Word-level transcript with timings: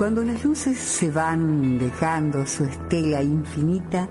Cuando 0.00 0.24
las 0.24 0.42
luces 0.46 0.78
se 0.78 1.10
van 1.10 1.78
dejando 1.78 2.46
su 2.46 2.64
estela 2.64 3.22
infinita, 3.22 4.08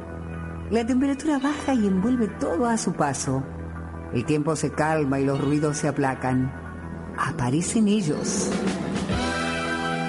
la 0.69 0.85
temperatura 0.85 1.39
baja 1.39 1.73
y 1.73 1.87
envuelve 1.87 2.27
todo 2.39 2.67
a 2.67 2.77
su 2.77 2.93
paso. 2.93 3.43
El 4.13 4.23
tiempo 4.23 4.55
se 4.55 4.71
calma 4.71 5.19
y 5.19 5.25
los 5.25 5.43
ruidos 5.43 5.77
se 5.77 5.87
aplacan. 5.87 6.53
Aparecen 7.17 7.87
ellos, 7.87 8.51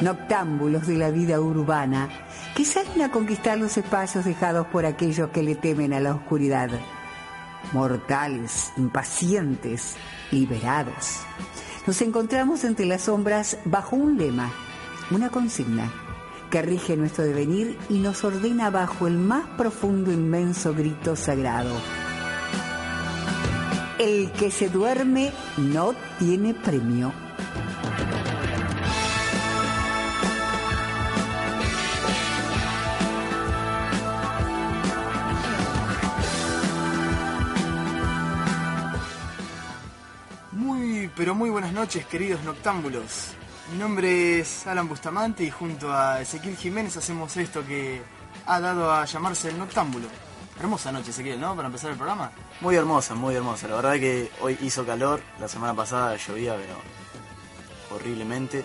noctámbulos 0.03 0.87
de 0.87 0.99
la 0.99 1.11
vida 1.11 1.41
urbana, 1.41 2.11
que 2.55 2.67
salen 2.67 3.01
a 3.01 3.11
conquistar 3.11 3.57
los 3.57 3.79
espacios 3.79 4.27
dejados 4.27 4.67
por 4.67 4.85
aquellos 4.85 5.31
que 5.31 5.43
le 5.43 5.55
temen 5.55 5.95
a 5.95 6.01
la 6.01 6.15
oscuridad. 6.15 6.69
Mortales, 7.73 8.71
impacientes, 8.77 9.97
liberados. 10.31 11.21
Nos 11.87 12.03
encontramos 12.03 12.65
entre 12.65 12.85
las 12.85 13.01
sombras 13.01 13.57
bajo 13.65 13.97
un 13.97 14.19
lema 14.19 14.53
una 15.11 15.29
consigna 15.31 15.91
que 16.51 16.63
rige 16.63 16.97
nuestro 16.97 17.25
devenir 17.25 17.79
y 17.89 17.99
nos 17.99 18.25
ordena 18.25 18.71
bajo 18.71 19.07
el 19.07 19.17
más 19.17 19.47
profundo 19.57 20.13
inmenso 20.13 20.75
grito 20.75 21.15
sagrado. 21.15 21.77
El 23.99 24.33
que 24.33 24.51
se 24.51 24.69
duerme 24.69 25.33
no 25.59 25.95
tiene 26.19 26.55
premio. 26.55 27.13
Muy, 40.53 41.11
pero 41.17 41.35
muy 41.35 41.51
buenas 41.51 41.73
noches, 41.73 42.07
queridos 42.07 42.43
noctámbulos. 42.43 43.37
Mi 43.71 43.79
nombre 43.79 44.41
es 44.41 44.67
Alan 44.67 44.89
Bustamante 44.89 45.45
y 45.45 45.51
junto 45.51 45.93
a 45.93 46.21
Ezequiel 46.21 46.57
Jiménez 46.57 46.97
hacemos 46.97 47.37
esto 47.37 47.65
que 47.65 48.03
ha 48.47 48.59
dado 48.59 48.93
a 48.93 49.05
llamarse 49.05 49.51
el 49.51 49.59
Noctámbulo. 49.59 50.09
Hermosa 50.59 50.91
noche, 50.91 51.11
Ezequiel, 51.11 51.41
¿no? 51.41 51.55
Para 51.55 51.67
empezar 51.67 51.93
el 51.93 51.97
programa. 51.97 52.33
Muy 52.61 52.75
hermosa, 52.75 53.15
muy 53.15 53.37
hermosa. 53.37 53.69
La 53.69 53.77
verdad 53.77 53.95
que 53.95 54.29
hoy 54.41 54.59
hizo 54.63 54.85
calor, 54.85 55.21
la 55.39 55.47
semana 55.47 55.73
pasada 55.73 56.17
llovía, 56.17 56.57
pero 56.57 57.95
horriblemente. 57.95 58.65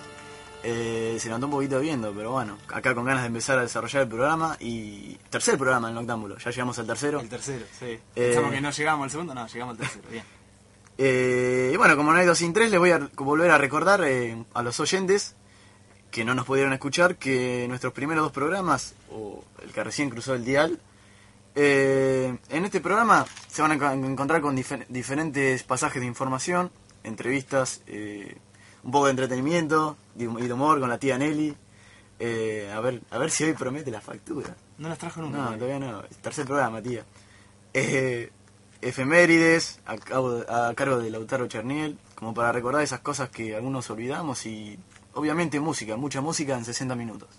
Eh, 0.63 1.17
se 1.19 1.27
levantó 1.27 1.45
un 1.45 1.51
poquito 1.51 1.79
viendo, 1.79 2.11
pero 2.11 2.31
bueno, 2.31 2.57
acá 2.73 2.95
con 2.95 3.05
ganas 3.05 3.21
de 3.21 3.27
empezar 3.27 3.59
a 3.59 3.61
desarrollar 3.61 4.01
el 4.01 4.09
programa 4.09 4.57
y 4.59 5.15
tercer 5.29 5.55
programa 5.55 5.87
del 5.87 5.95
Noctámbulo, 5.95 6.39
ya 6.39 6.49
llegamos 6.49 6.79
al 6.79 6.87
tercero. 6.87 7.19
El 7.19 7.29
tercero, 7.29 7.63
sí. 7.79 7.99
Pensamos 8.15 8.51
que 8.51 8.61
no 8.61 8.71
llegamos 8.71 9.03
al 9.03 9.11
segundo, 9.11 9.35
no, 9.35 9.45
llegamos 9.45 9.73
al 9.73 9.77
tercero, 9.77 10.09
bien. 10.09 10.23
Eh, 10.97 11.71
y 11.73 11.77
bueno, 11.77 11.97
como 11.97 12.11
no 12.11 12.19
hay 12.19 12.25
dos 12.25 12.37
sin 12.37 12.53
tres, 12.53 12.71
les 12.71 12.79
voy 12.79 12.91
a 12.91 13.09
volver 13.15 13.51
a 13.51 13.57
recordar 13.57 14.03
eh, 14.05 14.43
a 14.53 14.63
los 14.63 14.79
oyentes 14.79 15.35
que 16.11 16.23
no 16.23 16.33
nos 16.33 16.45
pudieron 16.45 16.71
escuchar 16.71 17.17
que 17.17 17.65
nuestros 17.67 17.91
primeros 17.91 18.23
dos 18.23 18.31
programas, 18.31 18.95
o 19.11 19.43
el 19.61 19.71
que 19.71 19.83
recién 19.83 20.09
cruzó 20.09 20.33
el 20.33 20.45
dial, 20.45 20.79
eh, 21.55 22.37
en 22.49 22.65
este 22.65 22.79
programa 22.79 23.25
se 23.49 23.61
van 23.61 23.71
a 23.71 23.93
encontrar 23.93 24.41
con 24.41 24.55
diferentes 24.55 25.63
pasajes 25.63 26.01
de 26.01 26.07
información, 26.07 26.71
entrevistas, 27.03 27.81
un 28.83 28.91
poco 28.91 29.05
de 29.05 29.11
entretenimiento 29.11 29.97
y 30.15 30.25
de 30.25 30.53
humor 30.53 30.79
con 30.79 30.89
la 30.89 30.97
tía 30.97 31.17
Nelly. 31.17 31.55
a 32.73 32.79
ver 32.79 33.01
a 33.11 33.17
ver 33.17 33.31
si 33.31 33.43
hoy 33.43 33.53
promete 33.53 33.91
la 33.91 33.99
factura. 33.99 34.55
No 34.77 34.89
las 34.89 34.97
trajo 34.97 35.21
nunca. 35.21 35.37
No, 35.37 35.57
todavía 35.57 35.79
no. 35.79 36.03
Tercer 36.21 36.45
programa, 36.45 36.81
tía. 36.81 37.05
Eh, 37.73 38.31
efemérides 38.85 39.79
a, 39.87 39.97
cargo 39.97 40.99
de 40.99 41.09
Lautaro 41.09 41.47
Cherniel, 41.47 41.97
como 42.13 42.35
para 42.35 42.51
recordar 42.51 42.83
esas 42.83 42.99
cosas 42.99 43.29
que 43.29 43.55
algunos 43.55 43.89
olvidamos 43.89 44.45
y 44.45 44.77
obviamente 45.15 45.59
música, 45.59 45.97
mucha 45.97 46.21
música 46.21 46.55
en 46.55 46.63
60 46.63 46.95
minutos. 46.95 47.29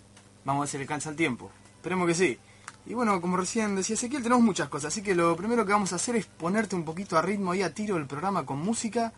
Vamos 0.45 0.61
a 0.61 0.63
ver 0.63 0.69
si 0.71 0.77
le 0.79 0.83
alcanza 0.83 1.11
el 1.11 1.17
tiempo. 1.17 1.53
Esperemos 1.77 2.09
que 2.09 2.15
sí. 2.15 2.39
Y 2.85 2.95
bueno, 2.95 3.21
como 3.21 3.37
recién 3.37 3.77
decía 3.77 3.95
Ezequiel, 3.95 4.25
tenemos 4.25 4.43
muchas 4.43 4.69
cosas, 4.69 4.93
así 4.93 5.03
que 5.03 5.15
lo 5.15 5.37
primero 5.37 5.65
que 5.65 5.73
vamos 5.73 5.93
a 5.93 5.97
hacer 5.97 6.17
es 6.17 6.27
ponerte 6.27 6.75
un 6.75 6.85
poquito 6.85 7.17
a 7.17 7.23
ritmo 7.23 7.55
y 7.55 7.63
a 7.63 7.73
tiro 7.73 7.97
el 7.97 8.07
programa 8.07 8.45
con 8.45 8.59
música. 8.59 9.13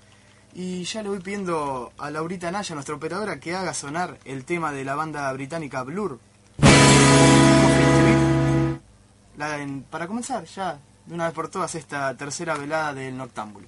Y 0.55 0.85
ya 0.85 1.03
le 1.03 1.09
voy 1.09 1.21
pidiendo 1.21 1.93
a 1.97 2.11
Laurita 2.11 2.51
Naya, 2.51 2.75
nuestra 2.75 2.95
operadora, 2.95 3.41
que 3.41 3.55
haga 3.55 3.73
sonar 3.73 4.19
el 4.27 4.45
tema 4.45 4.73
de 4.73 4.85
la 4.85 4.95
banda 4.95 5.33
británica 5.33 5.83
Blur. 5.83 6.19
para 9.91 10.07
comenzar, 10.07 10.45
ya 10.45 10.79
de 11.09 11.15
una 11.15 11.25
vez 11.25 11.33
por 11.33 11.49
todas 11.49 11.75
esta 11.75 12.15
tercera 12.15 12.55
velada 12.55 12.93
del 12.93 13.17
Noctámbulo. 13.17 13.67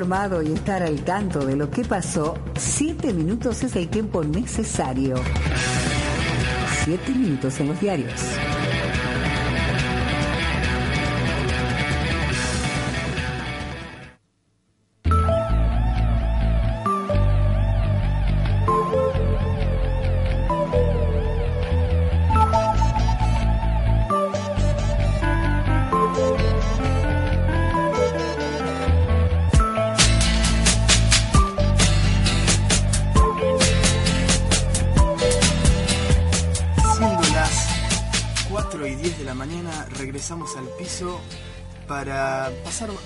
Informado 0.00 0.42
y 0.42 0.52
estar 0.52 0.82
al 0.82 1.04
tanto 1.04 1.44
de 1.44 1.56
lo 1.56 1.70
que 1.70 1.84
pasó, 1.84 2.34
siete 2.56 3.12
minutos 3.12 3.62
es 3.62 3.76
el 3.76 3.88
tiempo 3.88 4.24
necesario. 4.24 5.16
Siete 6.84 7.12
minutos 7.12 7.60
en 7.60 7.68
los 7.68 7.78
diarios. 7.78 8.18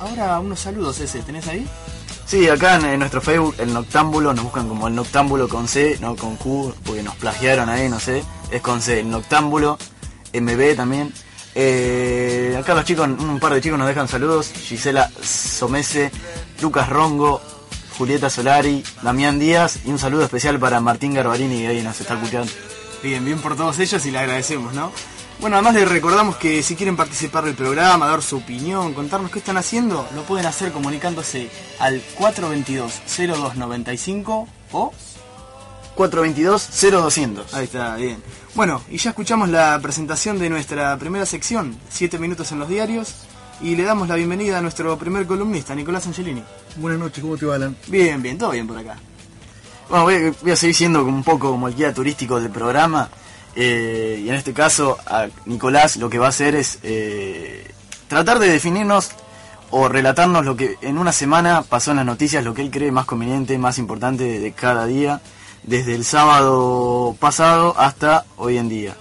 Ahora 0.00 0.38
unos 0.40 0.61
saludos 0.61 1.00
ese, 1.00 1.21
¿tenés 1.23 1.47
ahí? 1.49 1.66
Sí, 2.26 2.49
acá 2.49 2.76
en, 2.76 2.99
nuestro 2.99 3.21
Facebook, 3.21 3.54
el 3.59 3.73
Noctámbulo, 3.73 4.33
nos 4.33 4.45
buscan 4.45 4.69
como 4.69 4.88
el 4.88 4.95
Noctámbulo 4.95 5.49
con 5.49 5.69
C, 5.69 5.99
no 6.00 6.16
con 6.16 6.37
Q, 6.37 6.75
porque 6.85 7.02
nos 7.02 7.16
plagiaron 7.16 7.69
ahí, 7.69 7.88
no 7.88 8.00
sé. 8.00 8.25
Es 8.50 8.62
con 8.62 8.81
C, 8.81 9.00
el 9.00 9.11
Noctámbulo, 9.11 9.78
MB 10.33 10.75
también. 10.75 11.12
Eh, 11.54 12.57
acá 12.59 12.75
los 12.75 12.85
chicos, 12.85 13.07
un 13.07 13.38
par 13.38 13.54
de 13.54 13.61
chicos 13.61 13.78
nos 13.78 13.87
dejan 13.87 14.09
saludos. 14.09 14.50
Gisela 14.52 15.11
Somese, 15.23 16.11
Lucas 16.61 16.88
Rongo, 16.88 17.40
Julieta 17.99 18.31
Solari, 18.31 18.83
Damián 19.02 19.38
Díaz 19.38 19.81
y 19.85 19.90
un 19.90 19.99
saludo 19.99 20.25
especial 20.25 20.59
para 20.59 20.81
Martín 20.81 21.14
Garbarini 21.14 21.61
que 21.61 21.69
ahí 21.69 21.83
nos 21.83 22.00
está 22.00 22.14
escuchando. 22.14 22.50
Bien, 23.02 23.25
bien 23.25 23.38
por 23.38 23.54
todos 23.54 23.78
ellos 23.78 24.04
y 24.07 24.11
le 24.11 24.19
agradecemos, 24.19 24.73
¿no? 24.73 24.90
Bueno, 25.41 25.57
además 25.57 25.75
les 25.75 25.88
recordamos 25.88 26.37
que 26.37 26.62
si 26.62 26.76
quieren 26.76 26.97
participar 26.97 27.45
del 27.45 27.55
programa, 27.55 28.07
dar 28.07 28.23
su 28.23 28.38
opinión, 28.38 28.95
contarnos 28.95 29.31
qué 29.31 29.41
están 29.41 29.57
haciendo, 29.57 30.07
lo 30.14 30.23
pueden 30.23 30.47
hacer 30.47 30.73
comunicándose 30.73 31.50
al 31.79 32.03
422-0295 32.17 34.47
o 34.73 34.93
422-0200. 35.97 37.53
Ahí 37.53 37.64
está, 37.64 37.97
bien. 37.97 38.23
Bueno, 38.55 38.81
y 38.88 38.97
ya 38.97 39.11
escuchamos 39.11 39.49
la 39.49 39.79
presentación 39.83 40.38
de 40.38 40.49
nuestra 40.49 40.97
primera 40.99 41.26
sección, 41.26 41.76
7 41.91 42.19
minutos 42.19 42.53
en 42.53 42.61
los 42.61 42.69
diarios, 42.69 43.14
y 43.61 43.76
le 43.76 43.83
damos 43.83 44.09
la 44.09 44.14
bienvenida 44.14 44.59
a 44.59 44.62
nuestro 44.62 44.97
primer 44.99 45.26
columnista, 45.26 45.75
Nicolás 45.75 46.07
Angelini. 46.07 46.43
Buenas 46.76 47.00
noches, 47.00 47.23
¿cómo 47.23 47.37
te 47.37 47.47
va, 47.47 47.57
Alan? 47.57 47.76
Bien, 47.88 48.23
bien, 48.23 48.38
todo 48.38 48.53
bien 48.53 48.67
por 48.67 48.79
acá. 48.79 48.97
Bueno, 49.88 50.05
voy 50.05 50.14
a, 50.14 50.33
voy 50.41 50.53
a 50.53 50.57
seguir 50.57 50.75
siendo 50.75 51.05
un 51.05 51.23
poco 51.23 51.50
como 51.50 51.69
el 51.69 51.75
guía 51.75 51.93
turístico 51.93 52.41
del 52.41 52.50
programa. 52.50 53.11
Eh, 53.56 54.23
y 54.25 54.28
en 54.28 54.34
este 54.34 54.52
caso, 54.52 54.99
a 55.06 55.28
Nicolás 55.46 55.96
lo 55.96 56.11
que 56.11 56.18
va 56.18 56.26
a 56.26 56.30
hacer 56.30 56.54
es 56.54 56.78
eh, 56.82 57.70
tratar 58.08 58.38
de 58.38 58.49
definirnos 58.49 59.11
o 59.70 59.88
relatarnos 59.88 60.44
lo 60.44 60.56
que 60.56 60.76
en 60.82 60.99
una 60.99 61.12
semana 61.12 61.62
pasó 61.62 61.92
en 61.92 61.99
las 61.99 62.06
noticias, 62.06 62.44
lo 62.44 62.54
que 62.54 62.62
él 62.62 62.70
cree 62.70 62.90
más 62.90 63.06
conveniente, 63.06 63.58
más 63.58 63.78
importante 63.78 64.40
de 64.40 64.52
cada 64.52 64.87
día, 64.87 65.20
desde 65.62 65.94
el 65.94 66.04
sábado 66.04 67.16
pasado 67.18 67.75
hasta 67.78 68.25
hoy 68.37 68.58
en 68.58 68.68
día. 68.68 68.96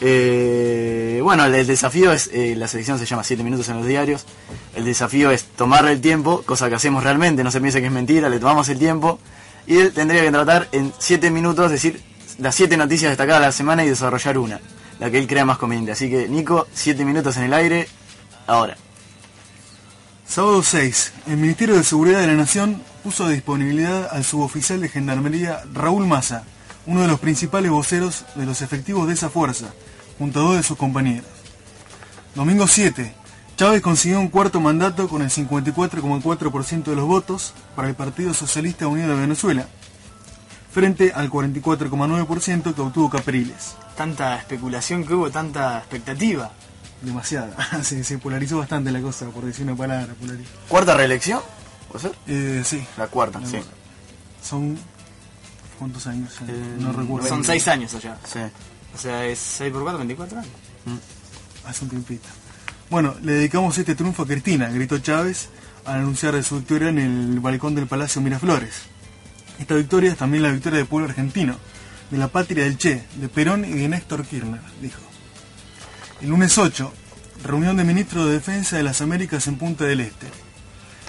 Eh, 0.00 1.20
bueno, 1.22 1.46
el, 1.46 1.66
desafío 1.66 2.12
es, 2.12 2.30
la 2.32 2.68
selección 2.68 2.98
se 2.98 3.06
llama 3.06 3.24
7 3.24 3.42
minutos 3.42 3.68
en 3.70 3.78
los 3.78 3.86
diarios, 3.86 4.26
el 4.74 4.84
desafío 4.84 5.30
es 5.30 5.44
tomarle 5.44 5.92
el 5.92 6.00
tiempo, 6.02 6.42
cosa 6.42 6.68
que 6.68 6.74
hacemos 6.74 7.02
realmente, 7.02 7.42
no 7.42 7.50
se 7.50 7.60
piense 7.60 7.80
que 7.80 7.86
es 7.86 7.92
mentira, 7.92 8.28
le 8.28 8.38
tomamos 8.38 8.68
el 8.68 8.78
tiempo 8.78 9.18
y 9.66 9.78
él 9.78 9.92
tendría 9.92 10.22
que 10.22 10.30
tratar 10.30 10.68
en 10.72 10.92
7 10.98 11.30
minutos, 11.30 11.70
decir 11.70 12.02
las 12.38 12.54
siete 12.54 12.76
noticias 12.76 13.10
destacadas 13.10 13.40
de 13.40 13.46
la 13.46 13.52
semana 13.52 13.84
y 13.84 13.88
desarrollar 13.88 14.38
una, 14.38 14.60
la 14.98 15.10
que 15.10 15.18
él 15.18 15.26
crea 15.26 15.44
más 15.44 15.58
conveniente. 15.58 15.92
Así 15.92 16.10
que, 16.10 16.28
Nico, 16.28 16.66
siete 16.72 17.04
minutos 17.04 17.36
en 17.36 17.44
el 17.44 17.54
aire, 17.54 17.88
ahora. 18.46 18.76
Sábado 20.28 20.62
6. 20.62 21.12
El 21.28 21.36
Ministerio 21.36 21.76
de 21.76 21.84
Seguridad 21.84 22.20
de 22.20 22.26
la 22.26 22.34
Nación 22.34 22.82
puso 23.02 23.24
a 23.24 23.30
disponibilidad 23.30 24.08
al 24.10 24.24
suboficial 24.24 24.80
de 24.80 24.88
Gendarmería 24.88 25.62
Raúl 25.72 26.06
Massa, 26.06 26.44
uno 26.86 27.02
de 27.02 27.08
los 27.08 27.20
principales 27.20 27.70
voceros 27.70 28.24
de 28.34 28.44
los 28.44 28.60
efectivos 28.60 29.06
de 29.06 29.14
esa 29.14 29.30
fuerza, 29.30 29.66
junto 30.18 30.40
a 30.40 30.42
dos 30.42 30.56
de 30.56 30.62
sus 30.62 30.76
compañeros. 30.76 31.26
Domingo 32.34 32.66
7. 32.66 33.14
Chávez 33.56 33.80
consiguió 33.80 34.20
un 34.20 34.28
cuarto 34.28 34.60
mandato 34.60 35.08
con 35.08 35.22
el 35.22 35.30
54,4% 35.30 36.84
de 36.84 36.96
los 36.96 37.06
votos 37.06 37.54
para 37.74 37.88
el 37.88 37.94
Partido 37.94 38.34
Socialista 38.34 38.86
Unido 38.86 39.14
de 39.14 39.20
Venezuela, 39.20 39.66
frente 40.76 41.10
al 41.14 41.30
44,9% 41.30 42.74
que 42.74 42.80
obtuvo 42.82 43.08
Capriles. 43.08 43.76
Tanta 43.96 44.36
especulación 44.36 45.06
que 45.06 45.14
hubo, 45.14 45.30
tanta 45.30 45.78
expectativa. 45.78 46.52
Demasiada. 47.00 47.56
se, 47.82 48.18
polarizó 48.18 48.58
bastante 48.58 48.92
la 48.92 49.00
cosa, 49.00 49.24
por 49.30 49.46
decir 49.46 49.64
una 49.64 49.74
palabra. 49.74 50.14
¿Cuarta 50.68 50.94
reelección? 50.94 51.40
¿Puede 51.88 52.02
ser? 52.02 52.12
Eh, 52.26 52.62
sí. 52.62 52.86
La 52.98 53.06
cuarta, 53.06 53.40
sí. 53.46 53.56
Son... 54.42 54.78
¿Cuántos 55.78 56.06
años? 56.08 56.34
Eh, 56.46 56.76
no 56.78 56.92
recuerdo. 56.92 57.26
Son 57.26 57.42
seis 57.42 57.66
años 57.68 57.94
allá. 57.94 58.18
Sí. 58.24 58.40
O 58.94 58.98
sea, 58.98 59.24
es 59.24 59.38
6 59.38 59.72
por 59.72 59.80
4, 59.82 59.98
24 59.98 60.38
años. 60.40 60.52
Mm. 60.84 61.68
Hace 61.68 61.84
un 61.84 61.90
tiempito. 61.90 62.28
Bueno, 62.90 63.14
le 63.22 63.32
dedicamos 63.32 63.78
este 63.78 63.94
triunfo 63.94 64.24
a 64.24 64.26
Cristina, 64.26 64.68
gritó 64.68 64.98
Chávez 64.98 65.48
al 65.86 66.00
anunciar 66.00 66.42
su 66.44 66.56
victoria 66.56 66.90
en 66.90 66.98
el 66.98 67.40
balcón 67.40 67.74
del 67.74 67.86
Palacio 67.86 68.20
Miraflores. 68.20 68.94
Esta 69.58 69.74
victoria 69.74 70.12
es 70.12 70.18
también 70.18 70.42
la 70.42 70.50
victoria 70.50 70.78
del 70.78 70.86
pueblo 70.86 71.08
argentino, 71.08 71.56
de 72.10 72.18
la 72.18 72.28
patria 72.28 72.64
del 72.64 72.78
Che, 72.78 73.04
de 73.14 73.28
Perón 73.28 73.64
y 73.64 73.72
de 73.72 73.88
Néstor 73.88 74.24
Kirchner, 74.24 74.60
dijo. 74.80 75.00
El 76.20 76.28
lunes 76.30 76.56
8, 76.56 76.92
reunión 77.44 77.76
de 77.76 77.84
ministros 77.84 78.26
de 78.26 78.32
Defensa 78.32 78.76
de 78.76 78.82
las 78.82 79.00
Américas 79.00 79.46
en 79.46 79.56
Punta 79.56 79.84
del 79.84 80.00
Este. 80.00 80.26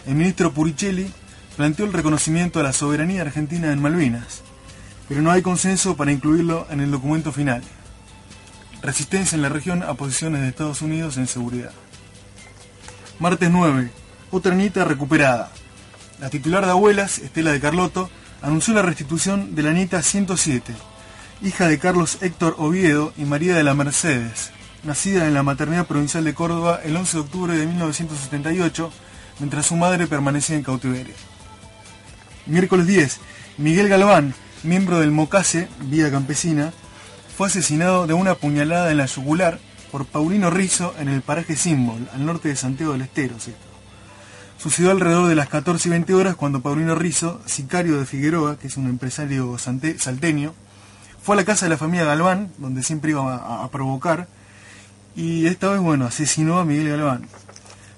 El 0.05 0.15
ministro 0.15 0.53
Puricelli 0.53 1.11
planteó 1.55 1.85
el 1.85 1.93
reconocimiento 1.93 2.59
a 2.59 2.63
la 2.63 2.73
soberanía 2.73 3.21
argentina 3.21 3.71
en 3.71 3.81
Malvinas, 3.81 4.41
pero 5.07 5.21
no 5.21 5.31
hay 5.31 5.41
consenso 5.41 5.97
para 5.97 6.11
incluirlo 6.11 6.67
en 6.69 6.81
el 6.81 6.91
documento 6.91 7.31
final. 7.31 7.63
Resistencia 8.81 9.35
en 9.35 9.41
la 9.41 9.49
región 9.49 9.83
a 9.83 9.95
posiciones 9.95 10.41
de 10.41 10.49
Estados 10.49 10.81
Unidos 10.81 11.17
en 11.17 11.27
seguridad. 11.27 11.71
Martes 13.19 13.49
9. 13.49 13.91
Otra 14.31 14.53
anita 14.53 14.85
recuperada. 14.85 15.51
La 16.19 16.29
titular 16.29 16.65
de 16.65 16.71
abuelas, 16.71 17.19
Estela 17.19 17.51
de 17.51 17.59
Carlotto, 17.59 18.09
anunció 18.41 18.73
la 18.73 18.81
restitución 18.81 19.55
de 19.55 19.63
la 19.63 19.73
nieta 19.73 20.01
107, 20.01 20.73
hija 21.41 21.67
de 21.67 21.79
Carlos 21.79 22.17
Héctor 22.21 22.55
Oviedo 22.57 23.13
y 23.17 23.25
María 23.25 23.55
de 23.55 23.63
la 23.63 23.73
Mercedes, 23.73 24.51
nacida 24.83 25.27
en 25.27 25.33
la 25.33 25.43
maternidad 25.43 25.87
provincial 25.87 26.23
de 26.23 26.33
Córdoba 26.33 26.79
el 26.83 26.95
11 26.95 27.17
de 27.17 27.23
octubre 27.23 27.57
de 27.57 27.65
1978, 27.65 28.91
mientras 29.39 29.65
su 29.65 29.75
madre 29.75 30.07
permanecía 30.07 30.55
en 30.55 30.63
cautiverio. 30.63 31.15
Miércoles 32.45 32.87
10, 32.87 33.19
Miguel 33.57 33.89
Galván, 33.89 34.33
miembro 34.63 34.99
del 34.99 35.11
Mocase, 35.11 35.67
Vida 35.81 36.11
Campesina, 36.11 36.73
fue 37.35 37.47
asesinado 37.47 38.07
de 38.07 38.13
una 38.13 38.35
puñalada 38.35 38.89
en 38.91 38.97
la 38.97 39.05
yugular 39.05 39.59
por 39.91 40.05
Paulino 40.05 40.49
Rizo 40.49 40.95
en 40.99 41.09
el 41.09 41.21
paraje 41.21 41.55
Símbol, 41.55 42.07
al 42.13 42.25
norte 42.25 42.49
de 42.49 42.55
Santiago 42.55 42.93
del 42.93 43.03
Estero. 43.03 43.35
Sucedió 44.57 44.89
alrededor 44.89 45.27
de 45.27 45.35
las 45.35 45.49
14 45.49 45.87
y 45.87 45.91
20 45.91 46.13
horas 46.15 46.35
cuando 46.35 46.61
Paulino 46.61 46.95
Rizo, 46.95 47.39
sicario 47.45 47.99
de 47.99 48.07
Figueroa, 48.07 48.57
que 48.57 48.67
es 48.67 48.77
un 48.77 48.87
empresario 48.87 49.55
salteño, 49.59 50.53
fue 51.21 51.35
a 51.35 51.37
la 51.37 51.45
casa 51.45 51.65
de 51.65 51.69
la 51.69 51.77
familia 51.77 52.05
Galván, 52.05 52.51
donde 52.57 52.81
siempre 52.81 53.11
iba 53.11 53.63
a, 53.63 53.69
provocar, 53.69 54.27
y 55.15 55.45
esta 55.45 55.69
vez, 55.69 55.79
bueno, 55.79 56.05
asesinó 56.05 56.57
a 56.57 56.65
Miguel 56.65 56.89
Galván. 56.89 57.27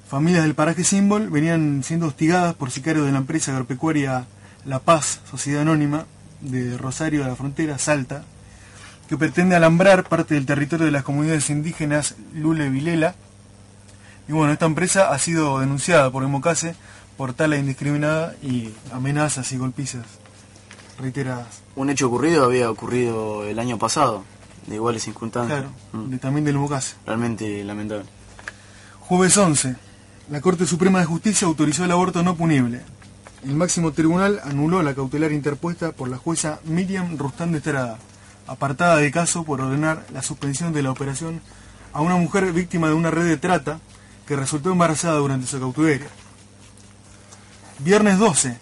Familias 0.10 0.44
del 0.44 0.56
paraje 0.56 0.84
Símbol 0.84 1.30
venían 1.30 1.82
siendo 1.84 2.08
hostigadas 2.08 2.56
por 2.56 2.72
sicarios 2.72 3.06
de 3.06 3.12
la 3.14 3.20
empresa 3.20 3.52
agropecuaria 3.52 4.26
La 4.66 4.80
Paz, 4.80 5.22
Sociedad 5.30 5.62
Anónima, 5.62 6.08
de 6.42 6.78
Rosario 6.78 7.22
de 7.24 7.30
la 7.30 7.36
Frontera, 7.36 7.78
Salta, 7.78 8.24
que 9.08 9.18
pretende 9.18 9.56
alambrar 9.56 10.10
parte 10.10 10.34
del 10.36 10.46
territorio 10.46 10.88
de 10.88 10.92
las 10.92 11.04
comunidades 11.04 11.50
indígenas 11.50 12.16
Lule 12.34 12.70
Vilela, 12.70 13.16
y 14.30 14.32
bueno, 14.32 14.54
esta 14.54 14.68
empresa 14.68 15.12
ha 15.12 15.18
sido 15.18 15.60
denunciada 15.60 16.12
por 16.12 16.24
Emocase 16.24 16.76
por 17.18 17.34
tala 17.34 17.58
indiscriminada 17.58 18.36
y 18.44 18.70
amenazas 18.94 19.52
y 19.52 19.58
golpizas 19.58 20.06
reiteradas. 21.00 21.64
Un 21.76 21.90
hecho 21.90 22.06
ocurrido 22.08 22.46
había 22.46 22.70
ocurrido 22.70 23.44
el 23.44 23.58
año 23.58 23.80
pasado, 23.80 24.24
de 24.68 24.76
iguales 24.76 25.02
circunstancias. 25.02 25.62
Claro, 25.62 25.74
mm. 25.94 26.18
también 26.18 26.46
del 26.46 26.58
Emocase. 26.58 26.96
Realmente 27.08 27.64
lamentable. 27.64 28.06
Jueves 29.00 29.36
11. 29.36 29.76
La 30.30 30.42
Corte 30.42 30.68
Suprema 30.68 31.00
de 31.00 31.06
Justicia 31.06 31.48
autorizó 31.48 31.84
el 31.84 31.92
aborto 31.92 32.22
no 32.22 32.36
punible. 32.36 32.82
El 33.44 33.56
máximo 33.56 33.94
tribunal 33.94 34.42
anuló 34.44 34.84
la 34.84 34.94
cautelar 34.94 35.32
interpuesta 35.32 35.92
por 35.92 36.08
la 36.08 36.18
jueza 36.18 36.60
Miriam 36.66 37.18
Rustán 37.18 37.52
de 37.52 37.58
Estrada, 37.58 37.98
apartada 38.46 38.98
de 38.98 39.10
caso 39.10 39.44
por 39.44 39.60
ordenar 39.60 40.06
la 40.14 40.22
suspensión 40.22 40.72
de 40.72 40.84
la 40.84 40.92
operación 40.92 41.42
a 41.94 42.02
una 42.02 42.16
mujer 42.16 42.54
víctima 42.54 42.90
de 42.90 42.94
una 42.94 43.10
red 43.10 43.26
de 43.26 43.38
trata 43.38 43.80
que 44.30 44.36
resultó 44.36 44.72
embarazada 44.72 45.16
durante 45.16 45.48
su 45.48 45.60
cautiverio. 45.60 46.06
Viernes 47.80 48.20
12. 48.20 48.56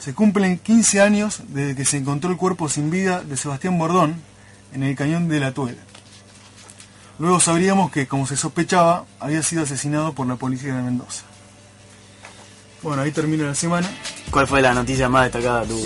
Se 0.00 0.14
cumplen 0.14 0.56
15 0.56 1.02
años 1.02 1.42
desde 1.48 1.76
que 1.76 1.84
se 1.84 1.98
encontró 1.98 2.30
el 2.30 2.38
cuerpo 2.38 2.70
sin 2.70 2.90
vida 2.90 3.20
de 3.20 3.36
Sebastián 3.36 3.78
Bordón 3.78 4.22
en 4.72 4.82
el 4.82 4.96
cañón 4.96 5.28
de 5.28 5.38
la 5.38 5.52
Tuela. 5.52 5.82
Luego 7.18 7.38
sabríamos 7.38 7.92
que, 7.92 8.08
como 8.08 8.26
se 8.26 8.34
sospechaba, 8.38 9.04
había 9.18 9.42
sido 9.42 9.64
asesinado 9.64 10.14
por 10.14 10.26
la 10.26 10.36
policía 10.36 10.74
de 10.74 10.80
Mendoza. 10.80 11.24
Bueno, 12.80 13.02
ahí 13.02 13.12
termina 13.12 13.44
la 13.44 13.54
semana. 13.54 13.90
¿Cuál 14.30 14.46
fue 14.46 14.62
la 14.62 14.72
noticia 14.72 15.10
más 15.10 15.24
destacada 15.24 15.64
tú? 15.64 15.78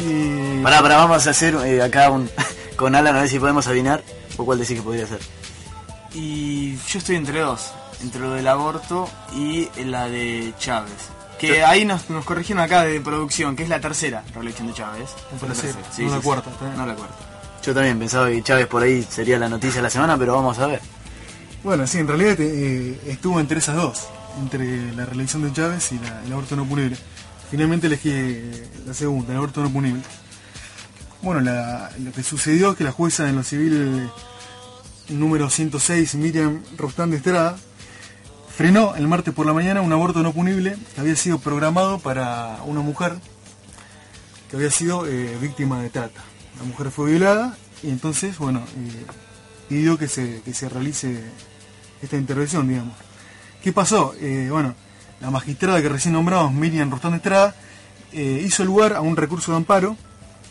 Pará, 0.63 0.81
pará, 0.81 0.99
vamos 0.99 1.27
a 1.27 1.31
hacer 1.31 1.57
eh, 1.67 1.83
acá 1.83 2.09
un, 2.09 2.31
con 2.77 2.95
Alan 2.95 3.17
a 3.17 3.23
ver 3.23 3.29
si 3.29 3.41
podemos 3.41 3.67
adivinar. 3.67 4.05
¿O 4.37 4.45
cuál 4.45 4.61
decís 4.61 4.77
que 4.77 4.83
podría 4.83 5.09
ser? 5.09 5.19
Y 6.13 6.77
yo 6.77 7.01
estoy 7.01 7.17
entre 7.17 7.41
dos, 7.41 7.73
entre 8.03 8.21
lo 8.21 8.33
del 8.33 8.47
aborto 8.49 9.09
y 9.35 9.69
la 9.85 10.09
de 10.09 10.53
Chávez. 10.59 10.93
Que 11.39 11.65
ahí 11.65 11.85
nos, 11.85 12.09
nos 12.11 12.25
corrigieron 12.25 12.63
acá 12.65 12.83
de 12.85 13.01
producción, 13.01 13.57
que 13.57 13.65
es 13.65 13.69
la 13.69 13.81
tercera 13.81 14.23
reelección 14.35 14.69
de 14.69 14.75
Chávez. 14.75 15.11
La 15.33 15.49
tercera, 15.49 15.73
Sí, 15.93 16.03
no 16.03 16.09
sí, 16.09 16.15
la 16.15 16.21
sí. 16.21 16.23
cuarta. 16.25 16.51
No 16.77 16.87
la 16.87 16.95
cuarta. 16.95 17.17
Yo 17.63 17.75
también 17.75 17.99
pensaba 17.99 18.29
que 18.29 18.43
Chávez 18.43 18.67
por 18.67 18.83
ahí 18.83 19.03
sería 19.03 19.39
la 19.39 19.49
noticia 19.49 19.77
de 19.77 19.83
la 19.83 19.91
semana, 19.91 20.17
pero 20.17 20.35
vamos 20.35 20.59
a 20.59 20.67
ver. 20.67 20.81
Bueno, 21.63 21.87
sí, 21.87 21.99
en 21.99 22.07
realidad 22.09 22.37
eh, 22.39 23.01
estuvo 23.07 23.41
entre 23.41 23.59
esas 23.59 23.77
dos, 23.77 24.07
entre 24.41 24.93
la 24.95 25.07
reelección 25.07 25.43
de 25.43 25.53
Chávez 25.53 25.91
y 25.93 25.99
la- 25.99 26.23
el 26.25 26.33
aborto 26.33 26.57
no 26.57 26.65
punible. 26.67 26.97
Finalmente 27.51 27.87
elegí 27.87 28.11
eh, 28.13 28.69
la 28.87 28.93
segunda, 28.95 29.33
el 29.33 29.39
aborto 29.39 29.63
no 29.63 29.71
punible. 29.71 30.03
Bueno, 31.23 31.41
la- 31.41 31.91
lo 31.99 32.13
que 32.13 32.23
sucedió 32.23 32.73
es 32.73 32.77
que 32.77 32.85
la 32.85 32.93
jueza 32.93 33.29
en 33.29 33.37
lo 33.37 33.43
civil 33.43 34.09
eh, 35.09 35.13
número 35.15 35.49
106, 35.51 36.15
Miriam 36.17 36.63
Rostán 36.77 37.11
de 37.11 37.17
Estrada, 37.17 37.57
frenó 38.57 38.95
el 38.95 39.09
martes 39.09 39.35
por 39.35 39.47
la 39.47 39.53
mañana 39.53 39.81
un 39.81 39.93
aborto 39.93 40.23
no 40.23 40.33
punible 40.33 40.77
que 40.95 41.01
había 41.01 41.17
sido 41.17 41.39
programado 41.39 41.99
para 41.99 42.59
una 42.65 42.81
mujer 42.81 43.15
que 44.49 44.57
había 44.57 44.71
sido 44.71 45.07
eh, 45.07 45.37
víctima 45.41 45.83
de 45.83 45.91
trata. 45.91 46.23
La 46.59 46.65
mujer 46.65 46.91
fue 46.91 47.11
violada 47.11 47.57
y 47.83 47.91
entonces, 47.91 48.39
bueno, 48.39 48.61
eh, 48.61 49.07
pidió 49.69 49.99
que 49.99 50.07
se, 50.07 50.43
que 50.43 50.55
se 50.55 50.69
realice 50.69 51.25
esta 52.01 52.17
intervención, 52.17 52.69
digamos. 52.69 52.95
¿Qué 53.63 53.73
pasó? 53.73 54.15
Eh, 54.21 54.49
bueno, 54.51 54.75
la 55.21 55.31
magistrada 55.31 55.83
que 55.83 55.89
recién 55.89 56.15
nombramos, 56.15 56.53
Miriam 56.53 56.91
Rostán 56.91 57.13
de 57.13 57.17
Estrada, 57.17 57.55
hizo 58.13 58.65
lugar 58.65 58.93
a 58.93 59.01
un 59.01 59.17
recurso 59.17 59.51
de 59.51 59.57
amparo 59.57 59.97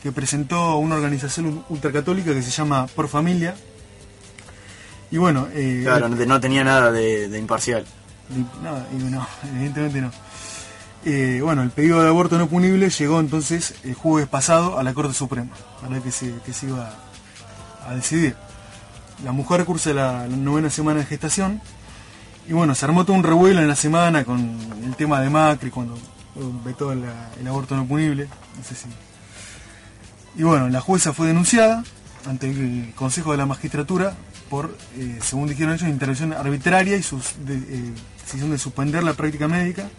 que 0.01 0.12
presentó 0.12 0.75
una 0.75 0.95
organización 0.95 1.63
ultracatólica 1.69 2.33
que 2.33 2.41
se 2.41 2.51
llama 2.51 2.88
Por 2.88 3.07
Familia. 3.07 3.55
Y 5.13 5.17
bueno, 5.20 5.48
eh, 5.53 5.82
Claro, 5.84 6.10
no, 6.10 6.17
te- 6.17 6.25
no 6.25 6.39
tenía 6.41 6.63
nada 6.63 6.91
de, 6.91 7.29
de 7.29 7.38
imparcial. 7.39 7.86
no, 8.63 8.72
no, 9.12 9.27
evidentemente 9.55 10.01
no. 10.01 10.12
Eh, 11.05 11.39
bueno, 11.43 11.62
el 11.62 11.70
pedido 11.70 12.01
de 12.01 12.08
aborto 12.10 12.38
no 12.39 12.48
punible 12.48 12.89
llegó 12.89 13.20
entonces 13.20 13.75
el 13.84 13.93
jueves 13.93 14.27
pasado 14.27 14.79
a 14.79 14.84
la 14.84 14.93
Corte 14.93 15.13
Suprema, 15.13 15.51
para 15.82 16.00
que 16.01 16.12
se, 16.12 16.34
que 16.46 16.51
se 16.53 16.65
iba 16.67 16.91
a, 17.86 17.89
a 17.91 17.96
decidir. 17.96 18.36
La 19.24 19.32
mujer 19.32 19.65
cursa 19.65 19.93
la, 19.93 20.27
la 20.27 20.36
novena 20.36 20.70
semana 20.72 21.01
de 21.01 21.05
gestación 21.05 21.62
y 22.50 22.53
bueno, 22.53 22.74
se 22.74 22.84
armó 22.86 23.05
todo 23.05 23.15
un 23.15 23.24
revuelo 23.24 23.62
en 23.62 23.67
la 23.67 23.75
semana 23.75 24.24
con 24.25 24.58
el 24.84 24.96
tema 24.96 25.22
de 25.22 25.29
Macri 25.29 25.70
cuando 25.70 25.96
vetó 26.65 26.96
la- 26.96 27.29
el 27.39 27.48
aborto 27.48 27.75
no 27.75 27.86
punible. 27.86 28.27
No 28.58 28.63
sé 28.63 28.74
si. 28.74 28.88
Y 30.38 30.43
bueno, 30.43 30.70
la 30.70 30.82
jueza 30.82 31.13
fue 31.13 31.27
denunciada 31.27 31.84
ante 32.25 32.50
el 32.50 32.93
Consejo 32.96 33.32
de 33.34 33.38
la 33.38 33.46
Magistratura 33.46 34.13
por, 34.53 34.77
eh, 35.00 35.17
según 35.24 35.50
dijeron 35.50 35.74
ellos, 35.74 35.89
intervención 35.89 36.31
arbitraria 36.31 36.95
y 36.95 37.00
de- 37.00 37.55
eh, 37.55 37.91
decisión 38.24 38.51
de 38.51 38.60
suspender 38.60 39.03
la 39.03 39.13
práctica 39.15 39.48
médica. 39.48 39.89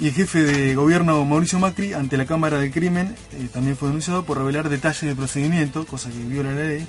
Y 0.00 0.08
el 0.08 0.14
jefe 0.14 0.42
de 0.42 0.74
gobierno 0.74 1.24
Mauricio 1.24 1.60
Macri, 1.60 1.92
ante 1.92 2.16
la 2.16 2.26
Cámara 2.26 2.58
del 2.58 2.72
Crimen, 2.72 3.14
eh, 3.34 3.48
también 3.52 3.76
fue 3.76 3.86
denunciado 3.86 4.24
por 4.24 4.38
revelar 4.38 4.68
detalles 4.68 5.02
del 5.02 5.14
procedimiento, 5.14 5.86
cosa 5.86 6.10
que 6.10 6.18
viola 6.24 6.50
la 6.50 6.64
ley, 6.64 6.88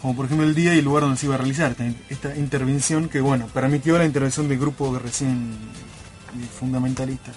como 0.00 0.16
por 0.16 0.26
ejemplo 0.26 0.44
el 0.44 0.56
día 0.56 0.74
y 0.74 0.80
el 0.80 0.84
lugar 0.84 1.04
donde 1.04 1.18
se 1.18 1.26
iba 1.26 1.36
a 1.36 1.38
realizar 1.38 1.76
esta, 2.10 2.34
intervención 2.34 3.08
que, 3.08 3.20
bueno, 3.20 3.46
permitió 3.46 3.96
la 3.96 4.04
intervención 4.04 4.48
del 4.48 4.58
grupo 4.58 4.92
que 4.92 4.98
recién 4.98 5.56
fundamentalistas 6.58 7.36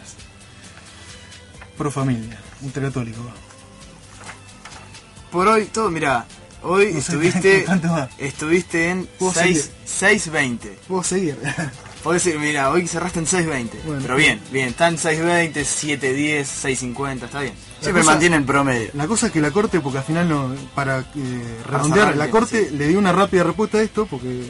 pro 1.77 1.91
familia, 1.91 2.39
ultracatólico. 2.63 3.23
va. 3.25 3.33
Por 5.31 5.47
hoy 5.49 5.65
todo, 5.65 5.91
mira, 5.91 6.25
hoy 6.65 6.93
No 6.93 6.99
estuviste 6.99 7.65
estuviste 8.17 8.89
en 8.89 9.05
Puedo 9.17 9.33
6 9.33 9.71
6.20. 9.99 10.57
Puedo 10.87 11.03
seguir. 11.03 11.37
Podés 12.03 12.23
decir, 12.23 12.39
mira, 12.39 12.69
hoy 12.69 12.87
cerraste 12.87 13.19
en 13.19 13.25
6.20. 13.25 13.69
Bueno. 13.85 14.01
pero 14.03 14.15
bien, 14.15 14.39
bien, 14.51 14.67
está 14.69 14.87
en 14.89 14.97
6.20, 14.97 15.53
7.10, 15.53 16.41
6.50, 16.93 17.23
está 17.23 17.41
bien. 17.41 17.53
Siempre 17.81 18.01
cosa- 18.03 18.11
mantiene 18.11 18.35
el 18.35 18.43
promedio. 18.43 18.89
La 18.93 19.07
cosa 19.07 19.27
es 19.27 19.31
que 19.31 19.41
la 19.41 19.49
Corte, 19.51 19.79
porque 19.79 19.97
al 19.99 20.03
final, 20.03 20.29
no, 20.29 20.53
para 20.75 20.99
eh, 20.99 21.57
redondear, 21.67 22.15
la 22.15 22.29
Corte 22.29 22.69
le 22.71 22.87
dio 22.87 22.99
una 22.99 23.11
rápida 23.11 23.43
respuesta 23.43 23.79
a 23.79 23.81
esto, 23.81 24.05
porque 24.05 24.47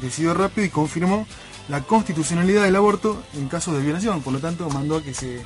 decidió 0.00 0.34
rápido 0.34 0.66
y 0.66 0.70
confirmó 0.70 1.26
la 1.68 1.82
constitucionalidad 1.82 2.64
del 2.64 2.74
aborto 2.74 3.22
en 3.34 3.46
casos 3.48 3.74
de 3.74 3.82
violación, 3.82 4.20
por 4.22 4.32
lo 4.32 4.40
tanto 4.40 4.68
mandó 4.70 4.96
a 4.96 5.02
que 5.02 5.14
se 5.14 5.40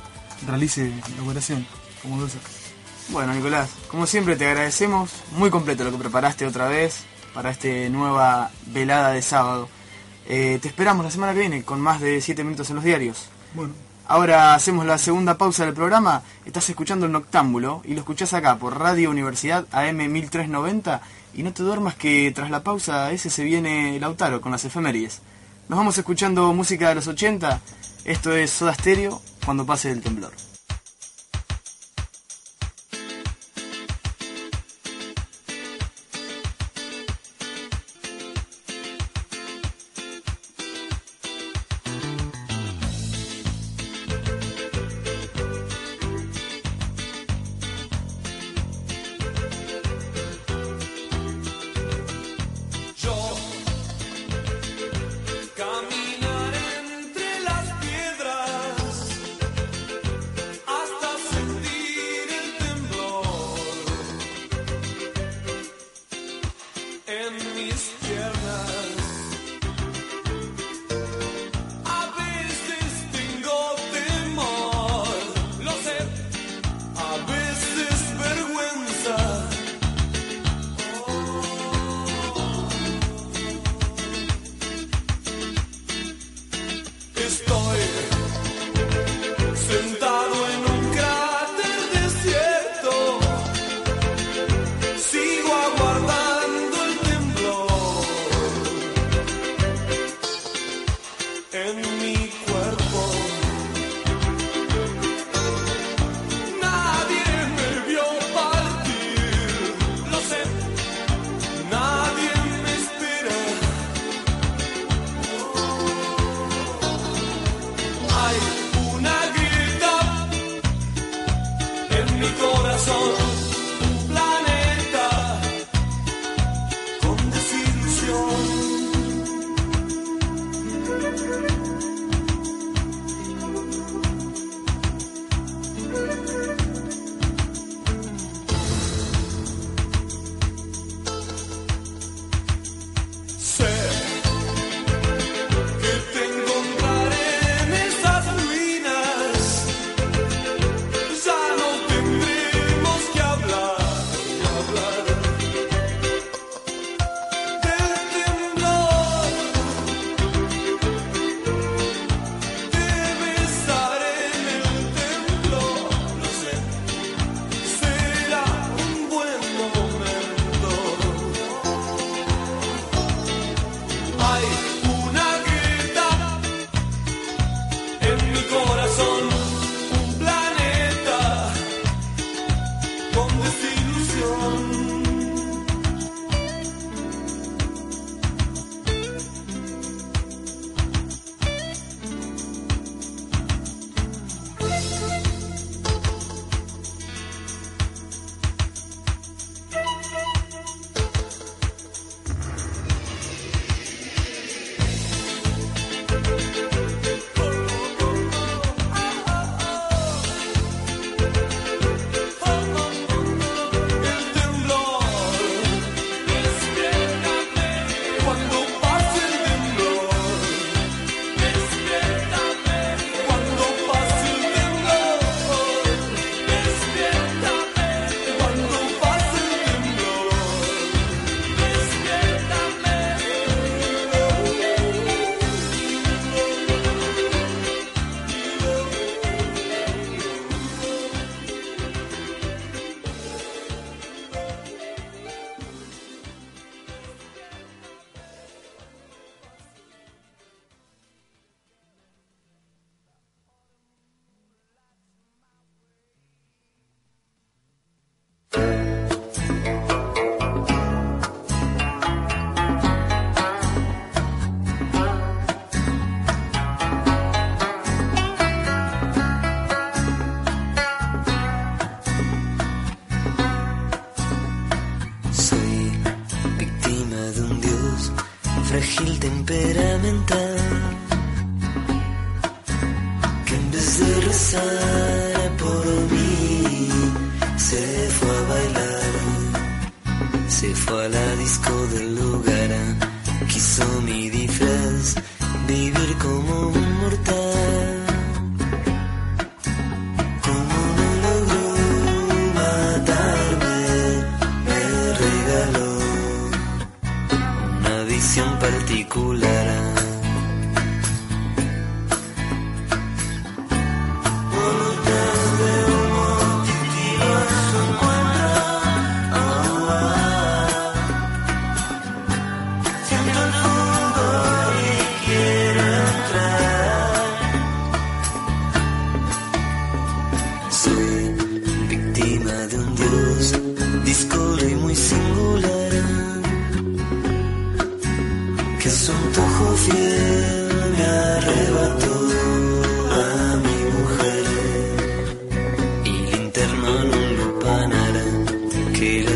realice 0.47 0.91
la 1.17 1.23
operación, 1.23 1.65
como 2.01 2.27
ser. 2.27 2.41
Bueno, 3.09 3.33
Nicolás, 3.33 3.69
como 3.87 4.07
siempre 4.07 4.35
te 4.35 4.47
agradecemos, 4.47 5.11
muy 5.31 5.49
completo 5.49 5.83
lo 5.83 5.91
que 5.91 5.97
preparaste 5.97 6.45
otra 6.45 6.67
vez 6.67 7.03
para 7.33 7.51
esta 7.51 7.67
nueva 7.89 8.51
velada 8.67 9.11
de 9.11 9.21
sábado. 9.21 9.69
Eh, 10.27 10.59
te 10.61 10.67
esperamos 10.67 11.05
la 11.05 11.11
semana 11.11 11.33
que 11.33 11.39
viene 11.39 11.63
con 11.63 11.79
más 11.79 12.01
de 12.01 12.19
7 12.19 12.43
minutos 12.43 12.69
en 12.69 12.75
los 12.75 12.85
diarios. 12.85 13.27
Bueno, 13.53 13.73
Ahora 14.07 14.53
hacemos 14.53 14.85
la 14.85 14.99
segunda 14.99 15.35
pausa 15.35 15.65
del 15.65 15.73
programa. 15.73 16.21
Estás 16.45 16.69
escuchando 16.69 17.07
el 17.07 17.11
Noctámbulo 17.11 17.81
y 17.85 17.95
lo 17.95 18.01
escuchás 18.01 18.33
acá 18.33 18.55
por 18.57 18.77
Radio 18.77 19.09
Universidad 19.09 19.65
AM 19.71 19.97
1390. 20.11 21.01
Y 21.33 21.41
no 21.41 21.51
te 21.53 21.63
duermas 21.63 21.95
que 21.95 22.31
tras 22.33 22.51
la 22.51 22.61
pausa 22.63 23.11
ese 23.11 23.31
se 23.31 23.43
viene 23.43 23.99
Lautaro 23.99 24.41
con 24.41 24.51
las 24.51 24.63
efemérides. 24.63 25.21
Nos 25.69 25.77
vamos 25.77 25.97
escuchando 25.97 26.53
música 26.53 26.89
de 26.89 26.95
los 26.95 27.07
80. 27.07 27.59
Esto 28.05 28.35
es 28.35 28.51
Soda 28.51 28.75
Stereo 28.75 29.21
cuando 29.43 29.65
pase 29.65 29.89
el 29.89 30.01
temblor. 30.01 30.31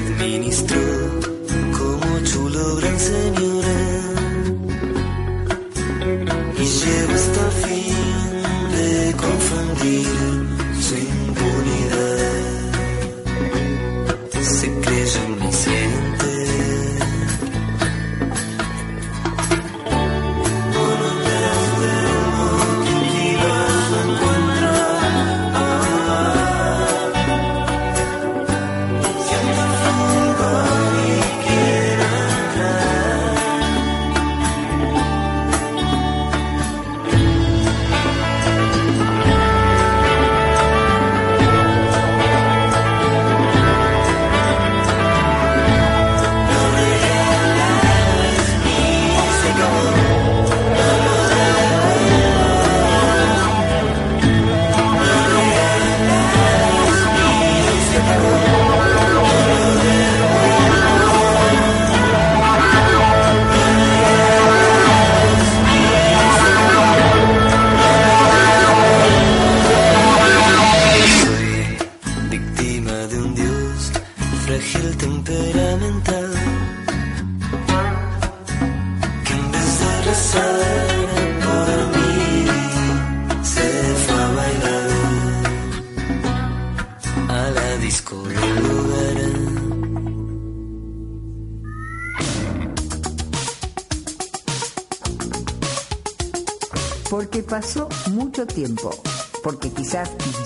Que 0.01 0.35
él 0.35 1.18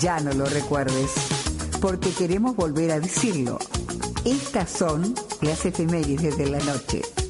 ya 0.04 0.20
no 0.20 0.34
lo 0.34 0.44
recuerdes, 0.44 1.12
porque 1.80 2.10
queremos 2.10 2.54
volver 2.54 2.90
a 2.90 3.00
decirlo. 3.00 3.58
Estas 4.26 4.68
son 4.68 5.14
las 5.40 5.64
efemérides 5.64 6.36
de 6.36 6.50
la 6.50 6.58
noche. 6.58 7.23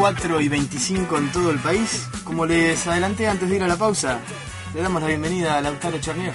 4 0.00 0.40
y 0.40 0.48
25 0.48 1.18
en 1.18 1.30
todo 1.30 1.50
el 1.50 1.58
país, 1.58 2.08
como 2.24 2.46
les 2.46 2.86
adelanté 2.86 3.28
antes 3.28 3.50
de 3.50 3.56
ir 3.56 3.62
a 3.62 3.68
la 3.68 3.76
pausa, 3.76 4.18
le 4.74 4.80
damos 4.80 5.02
la 5.02 5.08
bienvenida 5.08 5.58
a 5.58 5.60
Lautaro 5.60 5.98
Cherniev. 5.98 6.32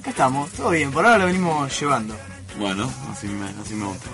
Acá 0.00 0.10
estamos, 0.10 0.50
todo 0.50 0.68
bien, 0.68 0.90
por 0.92 1.06
ahora 1.06 1.16
lo 1.16 1.24
venimos 1.24 1.80
llevando. 1.80 2.14
Bueno, 2.58 2.92
así 3.10 3.26
me, 3.26 3.46
así 3.58 3.72
me 3.72 3.86
gusta. 3.86 4.10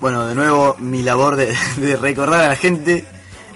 Bueno, 0.00 0.26
de 0.26 0.34
nuevo 0.34 0.74
mi 0.78 1.02
labor 1.02 1.36
de, 1.36 1.54
de 1.76 1.96
recordar 1.96 2.44
a 2.44 2.48
la 2.48 2.56
gente 2.56 3.04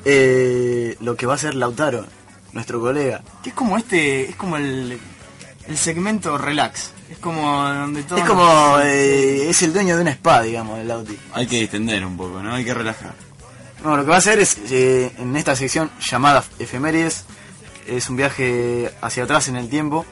eh, 0.04 0.98
lo 1.00 1.16
que 1.16 1.24
va 1.24 1.32
a 1.32 1.36
hacer 1.36 1.54
Lautaro, 1.54 2.04
nuestro 2.52 2.78
colega. 2.78 3.22
Que 3.42 3.48
es 3.48 3.54
como 3.54 3.78
este, 3.78 4.28
es 4.28 4.36
como 4.36 4.58
el, 4.58 5.00
el 5.66 5.78
segmento 5.78 6.36
relax. 6.36 6.92
Es 7.14 7.18
como 7.20 7.62
donde 7.62 8.02
todo. 8.02 8.18
Es 8.18 8.24
como, 8.24 8.78
eh, 8.82 9.48
es 9.48 9.62
el 9.62 9.72
dueño 9.72 9.94
de 9.96 10.02
una 10.02 10.10
spa, 10.10 10.42
digamos, 10.42 10.78
el 10.80 10.88
Lauti. 10.88 11.16
Hay 11.32 11.46
que 11.46 11.60
distender 11.60 12.04
un 12.04 12.16
poco, 12.16 12.42
¿no? 12.42 12.52
Hay 12.54 12.64
que 12.64 12.74
relajar. 12.74 13.14
No, 13.84 13.96
lo 13.96 14.02
que 14.04 14.08
va 14.10 14.16
a 14.16 14.18
hacer 14.18 14.38
es, 14.40 14.56
eh, 14.70 15.12
en 15.18 15.36
esta 15.36 15.54
sección 15.54 15.90
llamada 16.00 16.42
Efemérides, 16.58 17.24
es 17.86 18.08
un 18.10 18.16
viaje 18.16 18.90
hacia 19.00 19.24
atrás 19.24 19.48
en 19.48 19.56
el 19.56 19.68
tiempo, 19.68 20.04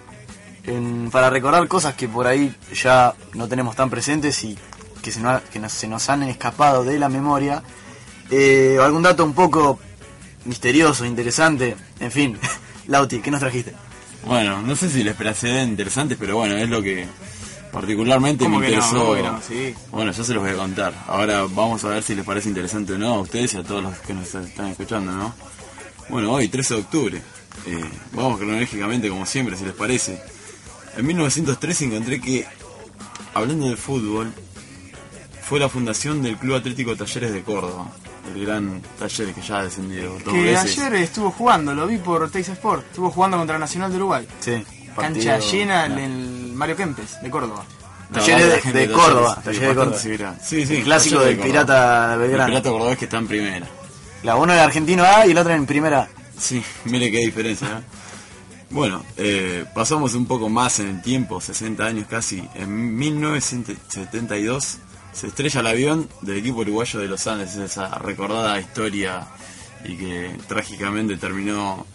en- 0.64 1.10
para 1.10 1.28
recordar 1.30 1.66
cosas 1.68 1.94
que 1.94 2.06
por 2.08 2.26
ahí 2.26 2.54
ya 2.74 3.14
no 3.34 3.48
tenemos 3.48 3.74
tan 3.74 3.90
presentes 3.90 4.44
y 4.44 4.56
que 5.02 5.10
se 5.10 5.20
nos, 5.20 5.40
que 5.42 5.58
nos- 5.58 5.72
se 5.72 5.88
nos 5.88 6.08
han 6.08 6.22
escapado 6.24 6.84
de 6.84 6.98
la 6.98 7.08
memoria. 7.08 7.62
Eh, 8.30 8.76
o 8.78 8.82
algún 8.84 9.02
dato 9.02 9.24
un 9.24 9.32
poco 9.34 9.78
misterioso, 10.44 11.04
interesante, 11.04 11.76
en 11.98 12.10
fin. 12.12 12.38
Lauti, 12.86 13.20
¿qué 13.20 13.30
nos 13.30 13.40
trajiste? 13.40 13.74
Bueno, 14.24 14.62
no 14.62 14.76
sé 14.76 14.88
si 14.88 15.02
les 15.02 15.14
parecerá 15.16 15.62
interesante, 15.62 16.16
pero 16.16 16.36
bueno, 16.36 16.56
es 16.56 16.68
lo 16.68 16.80
que 16.82 17.06
particularmente 17.72 18.48
me 18.48 18.56
interesó. 18.56 19.06
Bueno, 19.90 20.12
yo 20.12 20.24
se 20.24 20.34
los 20.34 20.42
voy 20.42 20.52
a 20.52 20.56
contar. 20.56 20.94
Ahora 21.08 21.42
vamos 21.42 21.84
a 21.84 21.88
ver 21.88 22.02
si 22.02 22.14
les 22.14 22.24
parece 22.24 22.48
interesante 22.48 22.92
o 22.92 22.98
no 22.98 23.14
a 23.14 23.20
ustedes 23.20 23.54
y 23.54 23.56
a 23.58 23.62
todos 23.64 23.82
los 23.82 23.98
que 23.98 24.14
nos 24.14 24.32
están 24.34 24.68
escuchando, 24.68 25.12
¿no? 25.12 25.34
Bueno, 26.08 26.32
hoy, 26.32 26.48
13 26.48 26.74
de 26.74 26.80
octubre. 26.80 27.22
eh, 27.66 27.84
vamos 28.12 28.38
cronológicamente, 28.38 29.08
como 29.08 29.26
siempre, 29.26 29.56
si 29.56 29.64
les 29.64 29.74
parece. 29.74 30.20
En 30.96 31.06
1903 31.06 31.82
encontré 31.82 32.20
que, 32.20 32.46
hablando 33.34 33.68
de 33.68 33.76
fútbol, 33.76 34.32
fue 35.42 35.58
la 35.58 35.68
fundación 35.68 36.22
del 36.22 36.36
Club 36.36 36.56
Atlético 36.56 36.94
Talleres 36.96 37.32
de 37.32 37.42
Córdoba. 37.42 37.90
El 38.34 38.46
gran 38.46 38.80
Talleres 38.98 39.34
que 39.34 39.42
ya 39.42 39.58
ha 39.58 39.64
descendido 39.64 40.12
dos 40.24 40.32
Que 40.34 40.42
veces. 40.42 40.78
ayer 40.78 40.94
estuvo 40.94 41.30
jugando, 41.32 41.74
lo 41.74 41.86
vi 41.86 41.98
por 41.98 42.30
Teis 42.30 42.48
Sport. 42.48 42.86
Estuvo 42.90 43.10
jugando 43.10 43.36
contra 43.36 43.58
Nacional 43.58 43.90
de 43.90 43.96
Uruguay. 43.96 44.26
Sí. 44.40 44.64
Cancha 44.96 45.38
llena 45.38 45.86
en 45.86 45.92
claro. 45.92 46.06
el 46.06 46.52
Mario 46.54 46.76
Kempes, 46.76 47.22
de 47.22 47.30
Córdoba. 47.30 47.64
Talleres 48.12 48.46
verdad, 48.64 48.72
de- 48.72 48.92
Córdoba, 48.92 49.34
sí, 49.36 49.42
Talleres 49.44 49.68
de 49.68 49.74
Córdoba. 49.74 49.98
Sí, 50.42 50.66
sí, 50.66 50.76
El 50.76 50.84
clásico 50.84 51.20
del 51.20 51.36
de. 51.38 51.42
Pirata 51.42 52.12
El 52.14 52.18
Belgrano. 52.20 52.46
pirata 52.46 52.70
cordobés 52.70 52.98
que 52.98 53.04
está 53.06 53.16
en 53.18 53.26
primera. 53.26 53.66
La 54.22 54.36
uno 54.36 54.52
de 54.52 54.60
Argentino 54.60 55.02
A 55.02 55.26
y 55.26 55.30
el 55.30 55.38
otro 55.38 55.52
en 55.54 55.64
primera. 55.66 56.08
Sí, 56.38 56.62
mire 56.84 57.10
qué 57.10 57.18
diferencia. 57.18 57.66
¿eh? 57.68 57.82
Bueno, 58.70 59.02
eh, 59.16 59.64
pasamos 59.74 60.14
un 60.14 60.26
poco 60.26 60.48
más 60.48 60.78
en 60.80 60.88
el 60.88 61.02
tiempo, 61.02 61.40
60 61.40 61.84
años 61.84 62.06
casi. 62.08 62.46
En 62.54 62.96
1972 62.96 64.78
se 65.12 65.26
estrella 65.28 65.60
el 65.60 65.66
avión 65.66 66.08
del 66.22 66.38
equipo 66.38 66.60
uruguayo 66.60 66.98
de 67.00 67.08
los 67.08 67.26
Andes, 67.26 67.54
esa 67.56 67.98
recordada 67.98 68.58
historia 68.60 69.26
y 69.84 69.96
que 69.96 70.36
trágicamente 70.48 71.16
terminó 71.16 71.86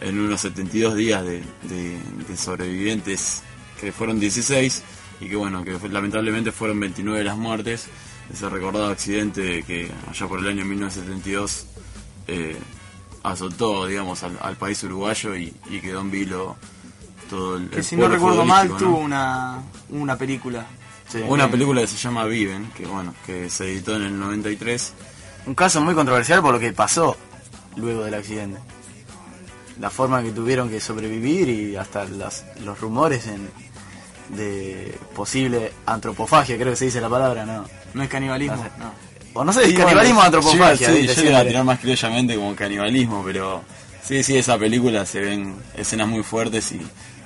en 0.00 0.18
unos 0.20 0.40
72 0.42 0.94
días 0.96 1.24
de, 1.24 1.42
de- 1.62 2.00
de 2.28 2.36
sobrevivientes, 2.36 3.42
que 3.80 3.92
fueron 3.92 4.18
16 4.20 4.82
y 5.20 5.28
que 5.28 5.36
bueno, 5.36 5.64
que 5.64 5.78
lamentablemente 5.88 6.52
fueron 6.52 6.80
29 6.80 7.24
las 7.24 7.36
muertes. 7.36 7.86
Ese 8.32 8.48
recordado 8.48 8.86
accidente 8.88 9.62
que 9.62 9.90
allá 10.10 10.26
por 10.26 10.40
el 10.40 10.48
año 10.48 10.64
1972 10.64 11.66
eh, 12.26 12.56
azotó, 13.22 13.86
digamos, 13.86 14.22
al, 14.24 14.36
al 14.42 14.56
país 14.56 14.82
uruguayo 14.82 15.36
y, 15.36 15.54
y 15.70 15.80
quedó 15.80 16.00
en 16.00 16.10
vilo 16.10 16.56
todo 17.30 17.56
el, 17.56 17.68
Que 17.70 17.78
el 17.78 17.84
si 17.84 17.96
no 17.96 18.08
recuerdo 18.08 18.44
mal, 18.44 18.68
¿no? 18.68 18.76
tuvo 18.76 18.98
una, 18.98 19.62
una 19.90 20.16
película. 20.16 20.66
Sí. 21.20 21.24
Una 21.28 21.50
película 21.50 21.80
que 21.82 21.86
se 21.86 21.96
llama 21.96 22.24
Viven, 22.24 22.70
que 22.76 22.86
bueno, 22.86 23.14
que 23.24 23.48
se 23.50 23.64
editó 23.72 23.96
en 23.96 24.02
el 24.02 24.18
93. 24.18 24.92
Un 25.46 25.54
caso 25.54 25.80
muy 25.80 25.94
controversial 25.94 26.42
por 26.42 26.54
lo 26.54 26.60
que 26.60 26.72
pasó 26.72 27.16
luego 27.76 28.04
del 28.04 28.14
accidente. 28.14 28.58
La 29.80 29.90
forma 29.90 30.22
que 30.22 30.30
tuvieron 30.30 30.70
que 30.70 30.80
sobrevivir 30.80 31.48
y 31.48 31.76
hasta 31.76 32.04
las- 32.06 32.44
los 32.64 32.80
rumores 32.80 33.26
en, 33.26 33.48
de 34.36 34.98
posible 35.14 35.72
antropofagia, 35.86 36.56
creo 36.56 36.70
que 36.70 36.76
se 36.76 36.86
dice 36.86 37.00
la 37.00 37.08
palabra, 37.08 37.44
¿no? 37.46 37.64
No 37.94 38.02
es 38.02 38.08
canibalismo. 38.08 38.56
No 38.56 38.62
sé. 38.62 38.70
no. 38.78 39.06
O 39.40 39.44
no 39.44 39.52
sé, 39.52 39.64
es 39.64 39.68
Sí, 39.68 39.74
canibalismo 39.74 40.20
o 40.20 40.22
bueno, 40.22 40.38
antropofagia. 40.38 40.88
yo- 40.88 40.94
Sí, 40.94 41.02
¿viste? 41.02 41.22
yo 41.22 41.28
iba 41.30 41.38
a 41.40 41.44
tirar 41.46 41.64
más 41.64 41.78
criollamente 41.78 42.34
como 42.36 42.56
canibalismo, 42.56 43.22
pero 43.24 43.62
sí, 44.02 44.22
sí, 44.22 44.36
esa 44.38 44.58
película 44.58 45.04
se 45.04 45.20
ven 45.20 45.54
escenas 45.76 46.08
muy 46.08 46.22
fuertes 46.22 46.72
y 46.72 46.80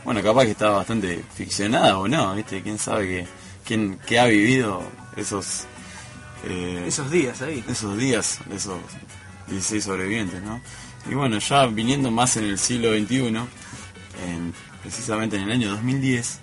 bueno, 0.04 0.20
capaz 0.22 0.44
que 0.46 0.50
está 0.50 0.70
bastante 0.70 1.22
ficcionada 1.34 1.96
o 1.98 2.08
no, 2.08 2.34
¿viste? 2.34 2.60
¿Quién 2.62 2.78
sabe 2.78 3.06
que, 3.06 3.26
quién, 3.70 3.98
que 4.04 4.18
ha 4.18 4.26
vivido 4.26 4.82
esos, 5.16 5.64
eh, 6.44 6.82
Esos 6.88 7.08
días 7.08 7.40
ahí. 7.42 7.62
esos 7.68 7.96
días, 7.96 8.38
esos 8.52 8.78
16 9.46 9.84
sobrevivientes, 9.84 10.42
¿no? 10.42 10.60
Y 11.08 11.14
bueno, 11.14 11.38
ya 11.38 11.66
viniendo 11.66 12.10
más 12.10 12.36
en 12.36 12.44
el 12.46 12.58
siglo 12.58 12.90
XXI, 12.98 13.26
en- 14.26 14.52
precisamente 14.82 15.36
en 15.36 15.42
el 15.42 15.52
año 15.52 15.70
2010, 15.70 16.40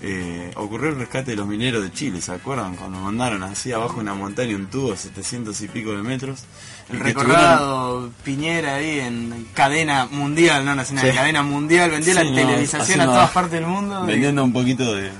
eh, 0.00 0.50
ocurrió 0.56 0.88
el 0.90 0.96
rescate 0.96 1.32
de 1.32 1.36
los 1.36 1.46
mineros 1.46 1.82
de 1.82 1.92
Chile, 1.92 2.20
¿se 2.22 2.32
acuerdan? 2.32 2.76
Cuando 2.76 2.98
mandaron 2.98 3.42
así 3.42 3.72
abajo 3.72 4.00
una 4.00 4.14
montaña 4.14 4.56
un 4.56 4.66
tubo, 4.66 4.96
700 4.96 5.60
y 5.60 5.68
pico 5.68 5.92
de 5.92 6.02
metros. 6.02 6.44
El 6.90 7.00
recordado 7.00 8.10
Piñera 8.24 8.76
ahí 8.76 9.00
en 9.00 9.46
cadena 9.54 10.06
mundial, 10.10 10.64
no 10.64 10.74
nacional, 10.74 11.10
Sí. 11.10 11.16
cadena 11.16 11.42
mundial, 11.42 11.90
vendía 11.90 12.14
Sí, 12.14 12.18
la 12.18 12.24
no, 12.30 12.36
televisación 12.36 13.00
a 13.02 13.04
todas 13.06 13.30
partes 13.30 13.52
del 13.52 13.66
mundo. 13.66 14.02
y- 14.04 14.06
Vendiendo 14.06 14.44
un 14.44 14.52
poquito 14.52 14.94
de... 14.94 15.10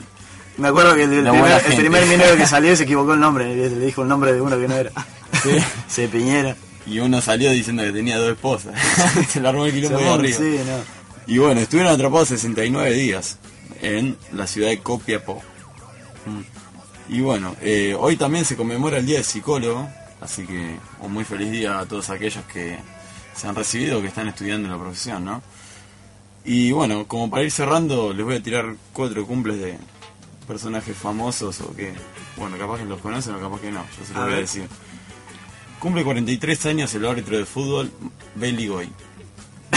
Me 0.57 0.69
acuerdo 0.69 0.95
que 0.95 1.05
el, 1.05 1.11
primer, 1.77 2.03
el 2.05 2.09
minero 2.09 2.37
que 2.37 2.47
salió 2.47 2.77
se 2.77 2.85
equivocó 2.85 3.15
el 3.15 3.21
nombre, 3.21 3.55
le 3.55 3.69
dijo 3.71 4.03
el 4.03 4.09
nombre 4.09 4.33
de 4.33 4.41
uno 4.41 4.59
que 4.59 4.69
no 4.69 4.75
era. 4.75 4.91
Sí. 5.43 5.51
Se 5.89 6.09
Piñera. 6.09 6.57
Y 6.87 6.99
uno 7.01 7.21
salió 7.21 7.51
diciendo 7.51 7.83
que 7.83 7.93
tenía 7.93 8.19
dos 8.19 8.33
esposas. 8.33 8.75
Se 9.29 9.41
le 9.41 9.49
armó 9.49 9.65
el 9.67 9.73
quilombo 9.73 10.19
de 10.19 10.33
sí, 10.33 10.61
no. 10.65 11.05
Y 11.27 11.39
bueno, 11.39 11.61
estuvieron 11.61 11.93
atrapados 11.93 12.29
69 12.29 12.93
días 12.93 13.39
en 13.81 14.17
la 14.33 14.47
ciudad 14.47 14.69
de 14.69 14.79
Copiapó. 14.79 15.43
Y 17.09 17.21
bueno, 17.21 17.57
eh, 17.61 17.97
hoy 17.99 18.17
también 18.17 18.45
se 18.45 18.57
conmemora 18.57 18.99
el 18.99 19.07
Día 19.07 19.17
del 19.17 19.25
Psicólogo, 19.25 19.89
así 20.21 20.47
que 20.47 20.77
un 21.01 21.13
muy 21.13 21.25
feliz 21.25 21.51
día 21.51 21.79
a 21.79 21.87
todos 21.87 22.11
aquellos 22.11 22.45
que 22.45 22.79
se 23.35 23.49
han 23.49 23.55
recibido 23.55 23.99
o 23.99 24.03
que 24.03 24.09
están 24.09 24.29
estudiando 24.29 24.69
la 24.69 24.79
profesión, 24.79 25.25
¿no? 25.25 25.43
Y 26.45 26.73
bueno, 26.73 27.07
como 27.07 27.31
para 27.31 27.43
ir 27.43 27.51
cerrando, 27.51 28.13
les 28.13 28.25
voy 28.25 28.37
a 28.37 28.43
tirar 28.43 28.75
cuatro 28.93 29.27
cumples 29.27 29.59
de 29.59 29.79
personajes 30.45 30.97
famosos 30.97 31.61
o 31.61 31.75
que, 31.75 31.93
bueno, 32.37 32.57
capaz 32.57 32.79
que 32.79 32.85
los 32.85 33.01
conocen 33.01 33.35
o 33.35 33.41
capaz 33.41 33.61
que 33.61 33.71
no, 33.71 33.85
yo 33.99 34.05
se 34.07 34.13
los 34.13 34.23
A 34.23 34.25
voy 34.27 34.35
a 34.35 34.39
decir. 34.39 34.69
Cumple 35.79 36.05
43 36.05 36.67
años 36.67 36.95
el 36.95 37.07
árbitro 37.07 37.37
de 37.37 37.45
fútbol, 37.45 37.91
Bailey 38.37 38.69
Goy. 38.69 38.89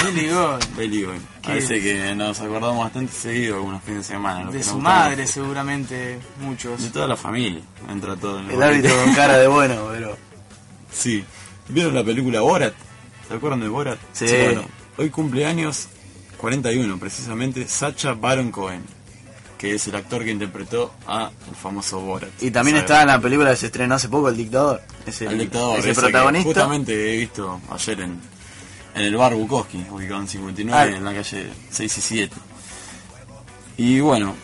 Billy 0.06 0.30
Goy, 0.30 0.60
Bailey 0.76 1.04
Goy. 1.04 1.18
Parece 1.44 1.82
que 1.82 2.16
nos 2.16 2.40
acordamos 2.40 2.80
bastante 2.80 3.12
seguido 3.14 3.56
algunos 3.56 3.82
fines 3.84 4.08
de 4.08 4.14
semana. 4.16 4.52
de 4.52 4.64
su 4.64 4.78
madre 4.78 5.26
seguramente 5.28 6.20
muchos. 6.40 6.82
De 6.84 6.90
toda 6.90 7.08
la 7.08 7.18
familia. 7.18 7.62
Entra 7.90 8.16
todo 8.16 8.40
en 8.40 8.52
El 8.52 8.62
árbitro 8.62 8.96
con 9.04 9.14
cara 9.14 9.38
de 9.38 9.48
bueno, 9.48 9.88
pero. 9.92 10.18
Sí. 10.92 11.24
¿Vieron 11.70 11.96
la 11.96 12.04
película 12.04 12.42
Borat? 12.42 12.74
¿Se 13.28 13.34
acuerdan 13.34 13.62
de 13.62 13.68
Borat? 13.68 14.00
Sí. 14.14 14.26
Bueno, 14.26 14.66
hoy 14.98 15.10
cumpleaños 15.10 15.90
41, 16.38 17.00
precisamente, 17.00 17.68
Sacha 17.68 18.14
Baron 18.14 18.52
Cohen, 18.52 18.84
que 19.58 19.74
es 19.76 19.88
el 19.88 19.96
actor 19.96 20.24
que 20.24 20.32
interpretó 20.32 20.94
a 21.08 21.32
el 21.50 21.56
famoso 21.56 22.00
Borat. 22.00 22.30
Y 22.42 22.52
también 22.52 22.78
¿Sabe? 22.78 22.86
está 22.86 23.02
en 23.02 23.08
la 23.08 23.20
película 23.20 23.50
que 23.52 23.56
se 23.56 23.66
estrenó 23.68 23.96
hace 23.96 24.08
poco, 24.10 24.30
El 24.30 24.38
Dictador. 24.38 24.82
Es 25.06 25.22
el, 25.22 25.30
el 25.30 25.38
dictador, 25.40 25.80
es 25.80 25.86
el 25.86 25.96
protagonista. 25.96 26.48
Justamente 26.50 27.14
he 27.14 27.18
visto 27.18 27.60
ayer 27.72 28.02
en, 28.02 28.20
en 28.96 29.02
el 29.02 29.16
bar 29.16 29.34
Bukowski, 29.36 29.84
ubicado 29.90 30.22
en 30.22 30.28
59, 30.28 30.92
Ah. 30.94 30.98
en 30.98 31.04
la 31.04 31.14
calle 31.14 31.48
6 31.72 31.98
y 31.98 32.02
7. 32.02 32.36
Y 33.78 34.00
bueno, 34.00 34.36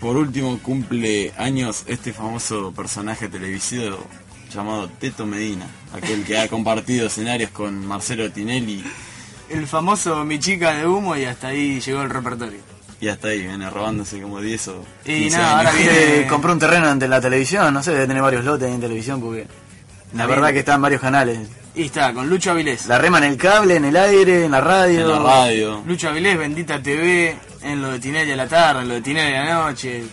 por 0.00 0.16
último 0.16 0.58
cumple 0.62 1.32
años 1.38 1.84
este 1.86 2.12
famoso 2.12 2.72
personaje 2.72 3.28
televisivo 3.28 3.98
llamado 4.54 4.88
Teto 4.88 5.26
Medina, 5.26 5.66
aquel 5.92 6.24
que 6.24 6.38
ha 6.38 6.48
compartido 6.50 7.06
escenarios 7.08 7.50
con 7.50 7.84
Marcelo 7.86 8.30
Tinelli 8.30 8.84
El 9.50 9.66
famoso 9.66 10.24
Mi 10.24 10.38
chica 10.38 10.74
de 10.74 10.86
humo 10.86 11.16
y 11.16 11.24
hasta 11.24 11.48
ahí 11.48 11.80
llegó 11.80 12.02
el 12.02 12.10
repertorio. 12.10 12.60
Y 13.00 13.08
hasta 13.08 13.28
ahí 13.28 13.42
viene 13.42 13.68
robándose 13.70 14.20
como 14.20 14.40
10 14.40 14.68
o 14.68 14.84
Y 15.04 15.20
15 15.22 15.36
nada, 15.38 15.58
años. 15.60 15.72
ahora 15.72 15.78
viene- 15.78 16.26
compró 16.28 16.52
un 16.52 16.58
terreno 16.58 16.86
ante 16.88 17.06
la 17.08 17.20
televisión, 17.20 17.72
no 17.74 17.82
sé, 17.82 17.92
debe 17.92 18.06
tener 18.06 18.22
varios 18.22 18.44
lotes 18.44 18.70
en 18.72 18.80
televisión 18.80 19.20
porque. 19.20 19.46
La 20.14 20.24
verdad 20.26 20.50
que 20.52 20.60
está 20.60 20.74
en 20.74 20.82
varios 20.82 21.00
canales. 21.00 21.38
Y 21.74 21.82
está, 21.86 22.14
con 22.14 22.30
Lucho 22.30 22.52
Avilés. 22.52 22.86
La 22.86 22.96
rema 22.96 23.18
en 23.18 23.24
el 23.24 23.36
cable, 23.36 23.76
en 23.76 23.84
el 23.84 23.96
aire, 23.96 24.44
en 24.46 24.52
la 24.52 24.60
radio. 24.62 25.00
en 25.00 25.08
la 25.10 25.18
radio. 25.18 25.82
Lucho 25.86 26.08
Avilés, 26.08 26.38
Bendita 26.38 26.80
TV, 26.82 27.36
en 27.62 27.82
lo 27.82 27.90
de 27.90 27.98
Tinelli 27.98 28.32
a 28.32 28.36
la 28.36 28.46
tarde, 28.48 28.82
en 28.82 28.88
lo 28.88 28.94
de 28.94 29.00
Tinelli 29.02 29.34
a 29.36 29.44
la 29.44 29.54
noche. 29.66 30.04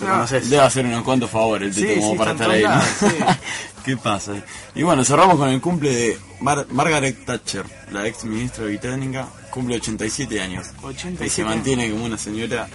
¿Lo 0.00 0.06
conoces? 0.08 0.50
Debe 0.50 0.62
hacer 0.62 0.84
unos 0.84 1.02
cuantos 1.04 1.30
favores 1.30 1.68
el 1.68 1.74
Sí, 1.74 1.86
Tito 1.86 2.00
como 2.00 2.12
sí, 2.12 2.18
para 2.18 2.32
estar 2.32 2.50
ahí. 2.50 2.62
todos 2.64 2.74
¿no? 3.12 3.18
lados, 3.20 3.36
¿Qué 3.84 3.96
pasa? 3.96 4.32
Y 4.74 4.82
bueno, 4.82 5.04
cerramos 5.04 5.36
con 5.36 5.48
el 5.48 5.60
cumple 5.60 5.94
de 5.94 6.18
Mar- 6.40 6.66
Margaret 6.70 7.24
Thatcher, 7.24 7.64
la 7.92 8.06
ex 8.06 8.24
ministra 8.24 8.64
británica, 8.64 9.26
cumple 9.54 9.76
87 9.76 10.40
años. 10.40 10.66
87 10.82 11.24
Y 11.26 11.30
se 11.30 11.44
mantiene 11.44 11.90
como 11.90 12.04
una 12.04 12.18
señora. 12.18 12.66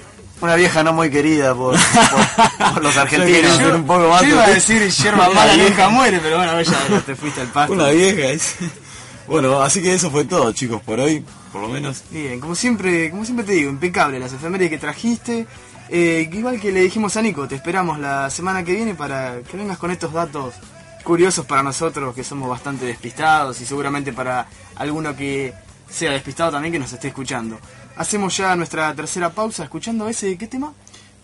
Una 0.41 0.55
vieja 0.55 0.81
no 0.83 0.93
muy 0.93 1.09
querida 1.09 1.53
por, 1.53 1.75
por, 1.77 2.73
por 2.73 2.83
los 2.83 2.95
argentinos. 3.03 3.59
Yo- 3.59 3.75
un 3.75 3.85
poco 3.85 4.07
más 4.09 4.21
yo 4.21 4.29
iba 4.29 4.43
a 4.45 4.47
de- 4.47 4.53
decir 4.55 4.89
yerba 4.89 5.29
mala 5.33 5.57
nunca 5.57 5.89
muere, 5.89 6.19
pero 6.23 6.37
bueno, 6.37 6.61
ya 6.61 7.01
te 7.05 7.15
fuiste 7.15 7.41
al 7.41 7.47
pasto. 7.49 7.73
Una 7.73 7.89
vieja. 7.89 8.29
es- 8.29 8.55
Bueno, 9.27 9.61
así 9.61 9.79
que 9.79 9.93
eso 9.93 10.09
fue 10.09 10.25
todo, 10.25 10.51
chicos, 10.53 10.81
por 10.81 10.99
hoy, 10.99 11.23
por 11.51 11.61
lo 11.61 11.67
menos. 11.67 12.01
Bien, 12.09 12.39
como 12.39 12.55
siempre, 12.55 13.11
como 13.11 13.23
siempre 13.25 13.45
te 13.45 13.51
digo, 13.51 13.69
impecable 13.69 14.17
las 14.17 14.33
efemérides 14.33 14.71
que 14.71 14.77
trajiste. 14.79 15.45
Eh, 15.87 16.27
igual 16.33 16.59
que 16.59 16.71
le 16.71 16.81
dijimos 16.81 17.15
a 17.15 17.21
Nico, 17.21 17.47
te 17.47 17.53
esperamos 17.53 17.99
la 17.99 18.31
semana 18.31 18.63
que 18.63 18.71
viene 18.73 18.95
para 18.95 19.39
que 19.41 19.55
vengas 19.55 19.77
con 19.77 19.91
estos 19.91 20.13
datos 20.13 20.55
curiosos 21.03 21.45
para 21.45 21.61
nosotros 21.61 22.15
que 22.15 22.23
somos 22.23 22.49
bastante 22.49 22.85
despistados 22.85 23.61
y 23.61 23.65
seguramente 23.67 24.13
para 24.13 24.47
alguno 24.77 25.15
que 25.15 25.53
sea 25.89 26.11
despistado 26.11 26.51
también 26.51 26.71
que 26.71 26.79
nos 26.79 26.93
esté 26.93 27.09
escuchando. 27.09 27.59
Hacemos 27.97 28.35
ya 28.37 28.55
nuestra 28.55 28.93
tercera 28.95 29.29
pausa 29.29 29.63
escuchando 29.63 30.07
ese, 30.07 30.37
¿qué 30.37 30.47
tema? 30.47 30.73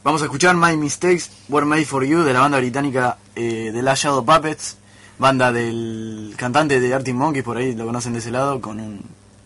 Vamos 0.03 0.21
a 0.21 0.25
escuchar 0.25 0.55
My 0.55 0.77
Mistakes 0.77 1.31
Were 1.49 1.65
Made 1.65 1.85
For 1.85 2.03
You 2.05 2.23
de 2.23 2.33
la 2.33 2.41
banda 2.41 2.59
británica 2.59 3.17
eh, 3.35 3.71
The 3.73 3.81
Last 3.81 4.03
Shadow 4.03 4.25
Puppets, 4.25 4.77
banda 5.17 5.51
del 5.51 6.35
cantante 6.37 6.79
de 6.79 6.93
Arctic 6.93 7.15
Monkeys, 7.15 7.43
por 7.43 7.57
ahí 7.57 7.73
lo 7.73 7.85
conocen 7.85 8.13
de 8.13 8.19
ese 8.19 8.31
lado, 8.31 8.61
con 8.61 8.79
un 8.79 9.01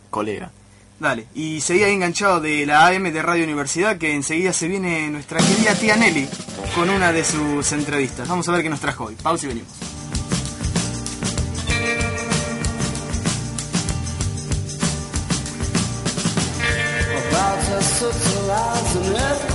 colega. 0.10 0.52
Dale, 1.00 1.28
y 1.34 1.62
seguí 1.62 1.84
ahí 1.84 1.94
enganchado 1.94 2.42
de 2.42 2.66
la 2.66 2.88
AM 2.88 3.04
de 3.04 3.22
Radio 3.22 3.46
Universidad 3.46 3.98
que 3.98 4.14
enseguida 4.14 4.52
se 4.52 4.68
viene 4.68 5.10
nuestra 5.10 5.40
querida 5.40 5.74
tía 5.76 5.96
Nelly 5.96 6.28
con 6.76 6.90
una 6.90 7.14
de 7.14 7.24
sus 7.24 7.72
entrevistas. 7.72 8.28
Vamos 8.28 8.50
a 8.50 8.52
ver 8.52 8.64
qué 8.64 8.70
nos 8.70 8.82
trajo 8.82 9.06
hoy. 9.06 9.16
Pausa 9.16 9.46
y 9.46 9.50
venimos. 9.50 9.99
lives 18.50 18.96
and 18.96 19.16
everything. 19.16 19.49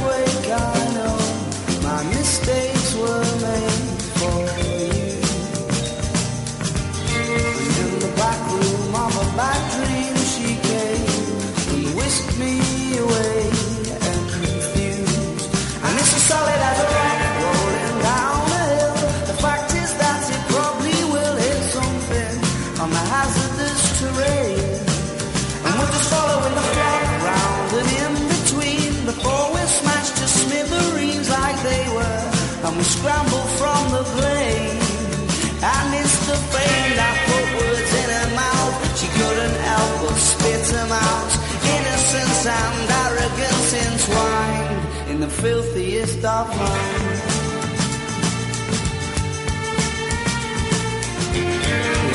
In. 38.41 38.73
She 38.97 39.09
couldn't 39.09 39.57
help 39.71 40.01
but 40.03 40.17
spit 40.17 40.63
them 40.77 40.91
out. 40.91 41.31
Innocence 41.77 42.47
and 42.47 42.91
arrogance 43.05 43.71
entwined 43.87 45.11
in 45.11 45.21
the 45.21 45.29
filthiest 45.29 46.25
of 46.25 46.49
minds. 46.57 47.23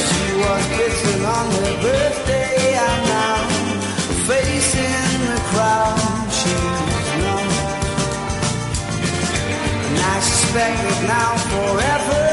She 0.07 0.25
was 0.43 0.63
on 1.35 1.45
her 1.59 1.75
birthday 1.83 2.73
and 2.87 3.01
now 3.15 3.39
the 5.33 5.41
crowd 5.51 6.29
she's. 6.37 7.09
And 9.85 9.97
I 9.99 10.19
suspect 10.19 10.77
that 10.87 11.01
now 11.07 11.31
forever 11.51 12.28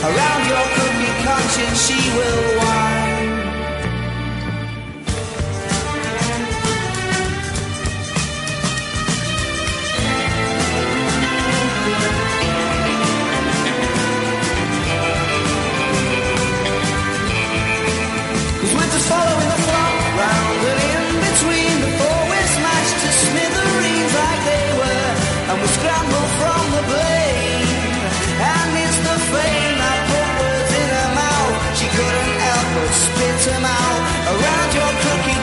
Around 0.00 0.48
your 0.48 0.66
cookie 0.76 1.24
conscience 1.24 1.86
she 1.86 2.10
will 2.16 2.58
whine. 2.58 2.77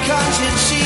Conscience 0.07 0.84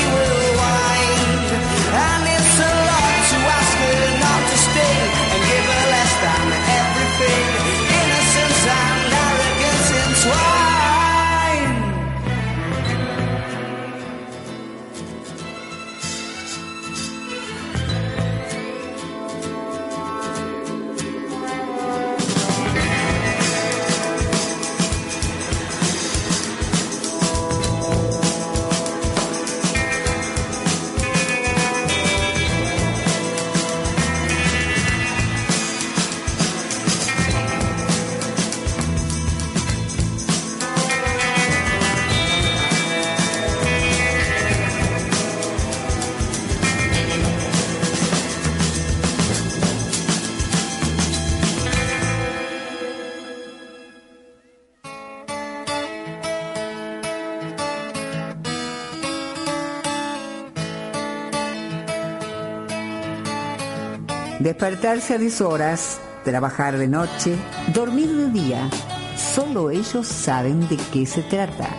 Despertarse 64.49 65.13
a 65.13 65.19
deshoras, 65.19 65.99
trabajar 66.23 66.75
de 66.79 66.87
noche, 66.87 67.35
dormir 67.71 68.09
de 68.15 68.29
día. 68.31 68.67
Solo 69.15 69.69
ellos 69.69 70.07
saben 70.07 70.67
de 70.67 70.77
qué 70.91 71.05
se 71.05 71.21
trata. 71.21 71.69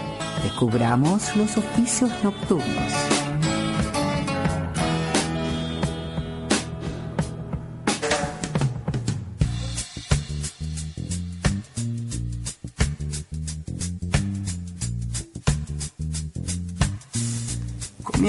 Descubramos 0.45 1.35
los 1.35 1.57
oficios 1.57 2.13
nocturnos. 2.23 3.20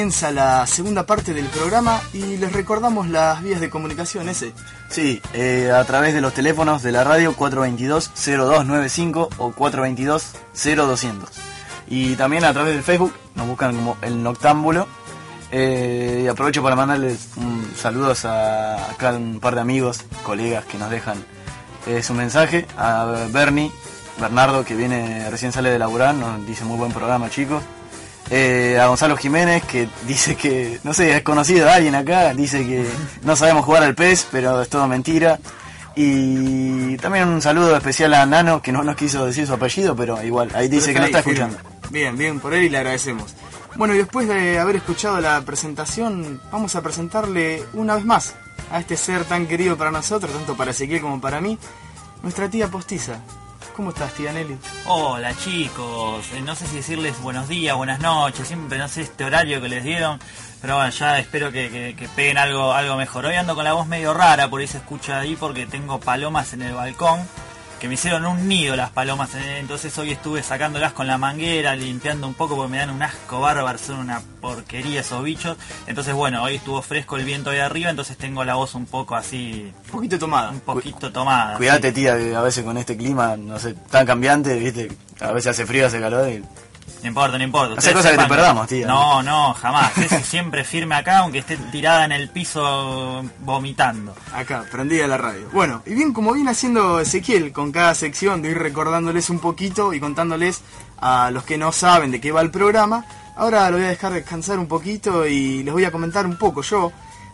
Comienza 0.02 0.32
la 0.32 0.66
segunda 0.66 1.06
parte 1.06 1.32
del 1.32 1.46
programa 1.46 2.02
y 2.12 2.38
les 2.38 2.52
recordamos 2.52 3.08
las 3.08 3.44
vías 3.44 3.62
de 3.62 3.70
comunicación 3.70 4.30
ese. 4.30 4.52
Sí, 4.90 5.22
eh, 5.32 5.70
a 5.72 5.84
través 5.84 6.16
de 6.16 6.22
los 6.22 6.34
teléfonos 6.34 6.82
de 6.82 6.92
la 6.92 7.04
radio 7.04 7.36
422-0295 7.36 9.30
o 9.38 9.52
422-0200. 9.52 11.14
Y 11.88 12.16
también 12.16 12.46
a 12.46 12.52
través 12.52 12.74
del 12.74 12.82
Facebook, 12.82 13.14
nos 13.36 13.46
buscan 13.46 13.76
como 13.76 13.96
El 14.02 14.24
Noctámbulo. 14.24 14.88
Eh, 15.52 16.22
y 16.24 16.28
aprovecho 16.28 16.64
para 16.64 16.76
mandarles 16.76 17.30
un 17.36 17.72
saludos 17.78 18.26
a 18.26 18.90
acá 18.90 19.12
un 19.12 19.40
par 19.40 19.54
de 19.54 19.62
amigos, 19.62 20.00
colegas 20.24 20.66
que 20.66 20.80
nos 20.80 20.90
dejan 20.90 21.24
eh, 21.86 22.02
su 22.02 22.16
mensaje. 22.16 22.66
A 22.76 23.28
Bernie, 23.30 23.72
Bernardo, 24.20 24.66
que 24.66 24.76
viene 24.76 25.30
recién 25.30 25.52
sale 25.52 25.70
de 25.70 25.78
laburar, 25.78 26.16
nos 26.16 26.44
dice 26.48 26.66
muy 26.66 26.78
buen 26.78 26.92
programa 26.92 27.30
chicos. 27.30 27.62
Eh, 28.34 28.80
a 28.80 28.88
Gonzalo 28.88 29.18
Jiménez, 29.18 29.62
que 29.66 29.90
dice 30.08 30.38
que, 30.38 30.80
no 30.86 30.94
sé, 30.94 31.18
es 31.18 31.22
conocido 31.22 31.66
de 31.66 31.72
alguien 31.74 31.96
acá, 31.96 32.34
dice 32.34 32.66
que 32.66 32.88
no 33.24 33.36
sabemos 33.36 33.66
jugar 33.66 33.84
al 33.84 33.94
PES, 33.94 34.30
pero 34.32 34.62
es 34.62 34.70
todo 34.70 34.88
mentira. 34.88 35.38
Y 35.98 36.96
también 36.98 37.28
un 37.28 37.42
saludo 37.42 37.76
especial 37.76 38.14
a 38.14 38.26
Nano, 38.26 38.62
que 38.62 38.72
no 38.72 38.84
nos 38.84 38.96
quiso 38.96 39.26
decir 39.26 39.46
su 39.46 39.54
apellido, 39.54 39.98
pero 39.98 40.24
igual, 40.24 40.50
ahí 40.56 40.70
dice 40.70 40.94
que 40.94 41.00
no 41.00 41.06
está 41.06 41.20
escuchando. 41.20 41.58
Bien, 41.90 42.18
bien, 42.18 42.40
por 42.40 42.54
él 42.54 42.64
y 42.64 42.70
le 42.70 42.78
agradecemos. 42.78 43.36
Bueno, 43.76 43.94
y 43.94 43.98
después 43.98 44.30
de 44.30 44.60
haber 44.60 44.78
escuchado 44.78 45.20
la 45.20 45.42
presentación, 45.42 46.40
vamos 46.52 46.76
a 46.78 46.82
presentarle 46.82 47.64
una 47.74 47.96
vez 47.96 48.06
más 48.06 48.36
a 48.72 48.80
este 48.80 48.96
ser 48.96 49.26
tan 49.26 49.46
querido 49.46 49.76
para 49.76 49.92
nosotros, 49.92 50.32
tanto 50.32 50.56
para 50.56 50.72
Ezequiel 50.72 51.02
como 51.02 51.20
para 51.20 51.42
mí, 51.42 51.58
nuestra 52.24 52.50
tía 52.50 52.70
postiza. 52.70 53.20
¿Cómo 53.76 53.90
estás, 53.92 54.14
tía 54.14 54.32
Nelly? 54.34 54.58
Hola 54.86 55.34
chicos, 55.36 56.26
Eh, 56.34 56.42
no 56.42 56.56
sé 56.56 56.68
si 56.68 56.78
decirles 56.78 57.20
buenos 57.22 57.48
días, 57.48 57.76
buenas 57.76 58.00
noches, 58.00 58.48
siempre 58.48 58.78
no 58.78 58.88
sé 58.88 59.02
este 59.02 59.24
horario 59.24 59.62
que 59.62 59.70
les 59.70 59.84
dieron, 59.84 60.20
pero 60.62 60.76
bueno, 60.76 60.90
ya 60.92 61.18
espero 61.20 61.52
que, 61.52 61.96
que- 61.98 62.08
peguen 62.10 62.38
algo, 62.38 62.74
algo 62.74 62.96
mejor. 62.98 63.26
Hoy 63.26 63.36
ando 63.36 63.56
con 63.56 63.64
la 63.64 63.74
voz 63.74 63.88
medio 63.88 64.14
rara, 64.14 64.50
por 64.50 64.62
ahí 64.62 64.68
se 64.68 64.78
escucha 64.78 65.20
ahí 65.20 65.36
porque 65.36 65.66
tengo 65.66 66.00
palomas 66.00 66.54
en 66.54 66.64
el 66.64 66.74
balcón, 66.74 67.20
que 67.82 67.88
me 67.88 67.96
hicieron 67.96 68.28
un 68.28 68.48
nido 68.48 68.76
las 68.76 68.92
palomas, 68.92 69.34
eh, 69.34 69.58
entonces 69.58 69.98
hoy 69.98 70.12
estuve 70.12 70.44
sacándolas 70.44 70.94
con 70.94 71.08
la 71.08 71.18
manguera, 71.18 71.76
limpiando 71.76 72.28
un 72.28 72.36
poco 72.36 72.56
porque 72.56 72.72
me 72.74 72.78
dan 72.78 72.92
un 72.92 73.02
asco 73.02 73.42
bárbaro, 73.42 73.76
son 73.80 73.98
una 73.98 74.22
porquería 74.40 75.02
esos 75.02 75.24
bichos. 75.24 75.58
Entonces 75.88 76.14
bueno, 76.14 76.44
hoy 76.44 76.58
estuvo 76.58 76.80
fresco 76.84 77.18
el 77.18 77.26
viento 77.26 77.50
ahí 77.50 77.58
arriba, 77.58 77.90
entonces 77.90 78.18
tengo 78.18 78.44
la 78.46 78.54
voz 78.54 78.76
un 78.76 78.86
poco 78.86 79.16
así, 79.16 79.74
Un 79.86 79.92
poquito 79.92 80.20
tomada. 80.20 80.52
un 80.52 80.60
poquito 80.60 81.12
tomada. 81.12 81.58
Cuídate, 81.58 81.88
sí. 81.90 81.96
tía, 81.96 82.16
que 82.18 82.36
a 82.36 82.42
veces 82.42 82.64
con 82.64 82.78
este 82.78 82.96
clima, 82.96 83.36
no 83.36 83.58
sé, 83.58 83.74
tan 83.90 84.06
cambiante, 84.06 84.60
viste, 84.60 84.92
a 85.20 85.32
veces 85.32 85.48
hace 85.50 85.66
frío, 85.66 85.88
hace 85.88 86.00
calor. 86.00 86.30
y- 86.30 86.44
No 87.02 87.08
importa, 87.08 87.38
no 87.38 87.44
importa. 87.44 87.74
Hace 87.74 87.90
Ustedes 87.90 87.96
cosas 87.96 88.12
que 88.12 88.18
te 88.18 88.30
perdamos, 88.30 88.68
tía. 88.68 88.88
No, 88.88 89.24
no, 89.24 89.54
jamás. 89.54 89.98
Es 89.98 90.26
siempre 90.26 90.64
firme 90.64 90.96
acá, 90.96 91.20
aunque 91.20 91.40
esté 91.40 91.58
tirada 91.58 92.06
en 92.06 92.12
el 92.12 92.30
piso 92.30 93.24
vomitando. 93.40 94.16
Acá, 94.34 94.66
prendida 94.72 95.08
la 95.08 95.18
radio. 95.18 95.50
Bueno, 95.52 95.82
y 95.86 95.94
bien 95.94 96.14
como 96.14 96.34
viene 96.34 96.52
haciendo 96.52 97.00
Ezequiel 97.00 97.52
con 97.52 97.72
cada 97.72 97.96
sección 97.96 98.42
de 98.42 98.52
ir 98.52 98.58
recordándoles 98.58 99.30
un 99.30 99.40
poquito 99.40 99.94
y 99.94 100.00
contándoles 100.00 100.62
a 101.00 101.32
los 101.32 101.44
que 101.44 101.58
no 101.58 101.72
saben 101.72 102.12
de 102.12 102.22
qué 102.22 102.32
va 102.32 102.42
el 102.42 102.52
programa, 102.52 103.06
ahora 103.36 103.70
lo 103.72 103.78
voy 103.78 103.88
a 103.88 103.90
dejar 103.90 104.14
descansar 104.14 104.60
un 104.60 104.68
poquito 104.68 105.26
y 105.26 105.64
les 105.64 105.74
voy 105.74 105.86
a 105.86 105.92
comentar 105.92 106.26
un 106.26 106.38
poco 106.38 106.62
yo 106.62 106.92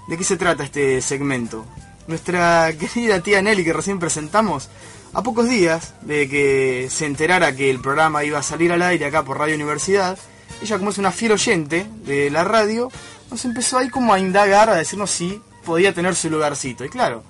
de 0.07 0.17
qué 0.17 0.23
se 0.23 0.37
trata 0.37 0.63
este 0.63 1.01
segmento. 1.01 1.65
Nuestra 2.07 2.71
querida 2.79 3.19
tía 3.19 3.41
Nelly 3.41 3.63
que 3.63 3.73
recién 3.73 3.99
presentamos, 3.99 4.69
a 5.17 5.23
pocos 5.23 5.49
días 5.49 5.95
de 6.01 6.29
que 6.29 6.89
se 6.91 7.07
enterara 7.07 7.55
que 7.55 7.71
el 7.71 7.81
programa 7.81 8.23
iba 8.23 8.37
a 8.37 8.43
salir 8.43 8.71
al 8.71 8.83
aire 8.83 9.03
acá 9.03 9.23
por 9.23 9.39
Radio 9.39 9.55
Universidad, 9.55 10.15
ella 10.61 10.77
como 10.77 10.91
es 10.91 10.99
una 10.99 11.11
fiel 11.11 11.31
oyente 11.31 11.87
de 12.05 12.29
la 12.29 12.43
radio, 12.43 12.91
nos 13.31 13.43
empezó 13.43 13.79
ahí 13.79 13.89
como 13.89 14.13
a 14.13 14.19
indagar, 14.19 14.69
a 14.69 14.75
decirnos 14.75 15.09
si 15.09 15.41
podía 15.65 15.91
tener 15.91 16.13
su 16.13 16.29
lugarcito. 16.29 16.85
Y 16.85 16.89
claro, 16.89 17.23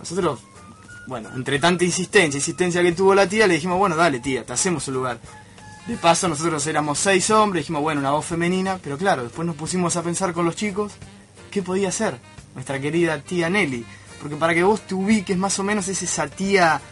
nosotros 0.00 0.40
bueno, 1.06 1.30
entre 1.32 1.60
tanta 1.60 1.84
insistencia, 1.84 2.38
insistencia 2.38 2.82
que 2.82 2.90
tuvo 2.90 3.14
la 3.14 3.28
tía, 3.28 3.46
le 3.46 3.54
dijimos, 3.54 3.78
bueno, 3.78 3.94
dale 3.94 4.18
tía, 4.18 4.44
te 4.44 4.52
hacemos 4.52 4.88
un 4.88 4.94
lugar. 4.94 5.20
De 5.86 5.96
paso, 5.96 6.26
nosotros 6.26 6.66
éramos 6.66 6.98
seis 6.98 7.30
hombres, 7.30 7.62
dijimos, 7.62 7.82
bueno, 7.82 8.00
una 8.00 8.10
voz 8.10 8.26
femenina, 8.26 8.80
pero 8.82 8.98
claro, 8.98 9.22
después 9.22 9.46
nos 9.46 9.54
pusimos 9.54 9.94
a 9.94 10.02
pensar 10.02 10.32
con 10.32 10.44
los 10.44 10.56
chicos, 10.56 10.90
¿qué 11.52 11.62
podía 11.62 11.92
ser 11.92 12.18
nuestra 12.54 12.80
querida 12.80 13.20
tía 13.20 13.48
Nelly? 13.48 13.86
Porque 14.20 14.34
para 14.34 14.54
que 14.54 14.64
vos 14.64 14.80
te 14.80 14.96
ubiques 14.96 15.38
más 15.38 15.56
o 15.60 15.62
menos 15.62 15.86
es 15.86 16.02
esa 16.02 16.26
tía 16.26 16.82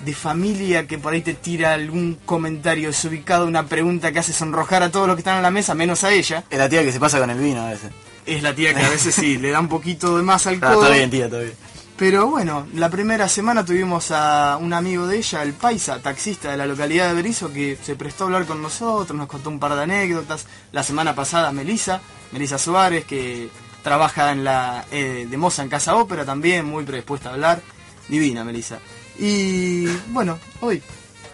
de 0.00 0.14
familia 0.14 0.86
que 0.86 0.98
por 0.98 1.12
ahí 1.12 1.22
te 1.22 1.34
tira 1.34 1.72
algún 1.72 2.18
comentario 2.24 2.88
desubicado, 2.88 3.46
una 3.46 3.66
pregunta 3.66 4.12
que 4.12 4.18
hace 4.18 4.32
sonrojar 4.32 4.82
a 4.82 4.90
todos 4.90 5.06
los 5.06 5.16
que 5.16 5.20
están 5.20 5.36
en 5.36 5.42
la 5.42 5.50
mesa, 5.50 5.74
menos 5.74 6.04
a 6.04 6.12
ella. 6.12 6.44
Es 6.50 6.58
la 6.58 6.68
tía 6.68 6.82
que 6.82 6.92
se 6.92 7.00
pasa 7.00 7.18
con 7.18 7.30
el 7.30 7.38
vino 7.38 7.60
a 7.62 7.70
veces. 7.70 7.90
Es 8.26 8.42
la 8.42 8.54
tía 8.54 8.74
que 8.74 8.82
a 8.82 8.90
veces 8.90 9.14
sí, 9.14 9.38
le 9.38 9.50
da 9.50 9.60
un 9.60 9.68
poquito 9.68 10.16
de 10.16 10.22
más 10.22 10.46
al 10.46 10.58
Ah, 10.62 10.74
está 10.74 10.90
bien, 10.90 11.10
tía, 11.10 11.24
está 11.26 11.38
bien. 11.38 11.54
Pero 11.98 12.28
bueno, 12.28 12.68
la 12.74 12.90
primera 12.90 13.28
semana 13.28 13.64
tuvimos 13.64 14.12
a 14.12 14.56
un 14.60 14.72
amigo 14.72 15.08
de 15.08 15.18
ella, 15.18 15.42
el 15.42 15.52
Paisa, 15.52 16.00
taxista 16.00 16.52
de 16.52 16.56
la 16.56 16.64
localidad 16.64 17.08
de 17.08 17.14
Berizo, 17.14 17.52
que 17.52 17.76
se 17.82 17.96
prestó 17.96 18.22
a 18.22 18.26
hablar 18.28 18.46
con 18.46 18.62
nosotros, 18.62 19.18
nos 19.18 19.26
contó 19.26 19.50
un 19.50 19.58
par 19.58 19.74
de 19.74 19.82
anécdotas. 19.82 20.46
La 20.70 20.84
semana 20.84 21.16
pasada 21.16 21.50
Melisa, 21.50 22.00
Melisa 22.30 22.56
Suárez, 22.56 23.04
que 23.04 23.48
trabaja 23.82 24.30
en 24.30 24.44
la 24.44 24.84
eh, 24.92 25.26
de 25.28 25.36
moza 25.36 25.64
en 25.64 25.68
Casa 25.68 25.96
Ópera 25.96 26.24
también, 26.24 26.66
muy 26.66 26.84
predispuesta 26.84 27.30
a 27.30 27.32
hablar. 27.32 27.62
Divina 28.08 28.44
Melisa. 28.44 28.78
Y 29.18 29.86
bueno, 30.10 30.38
hoy, 30.60 30.80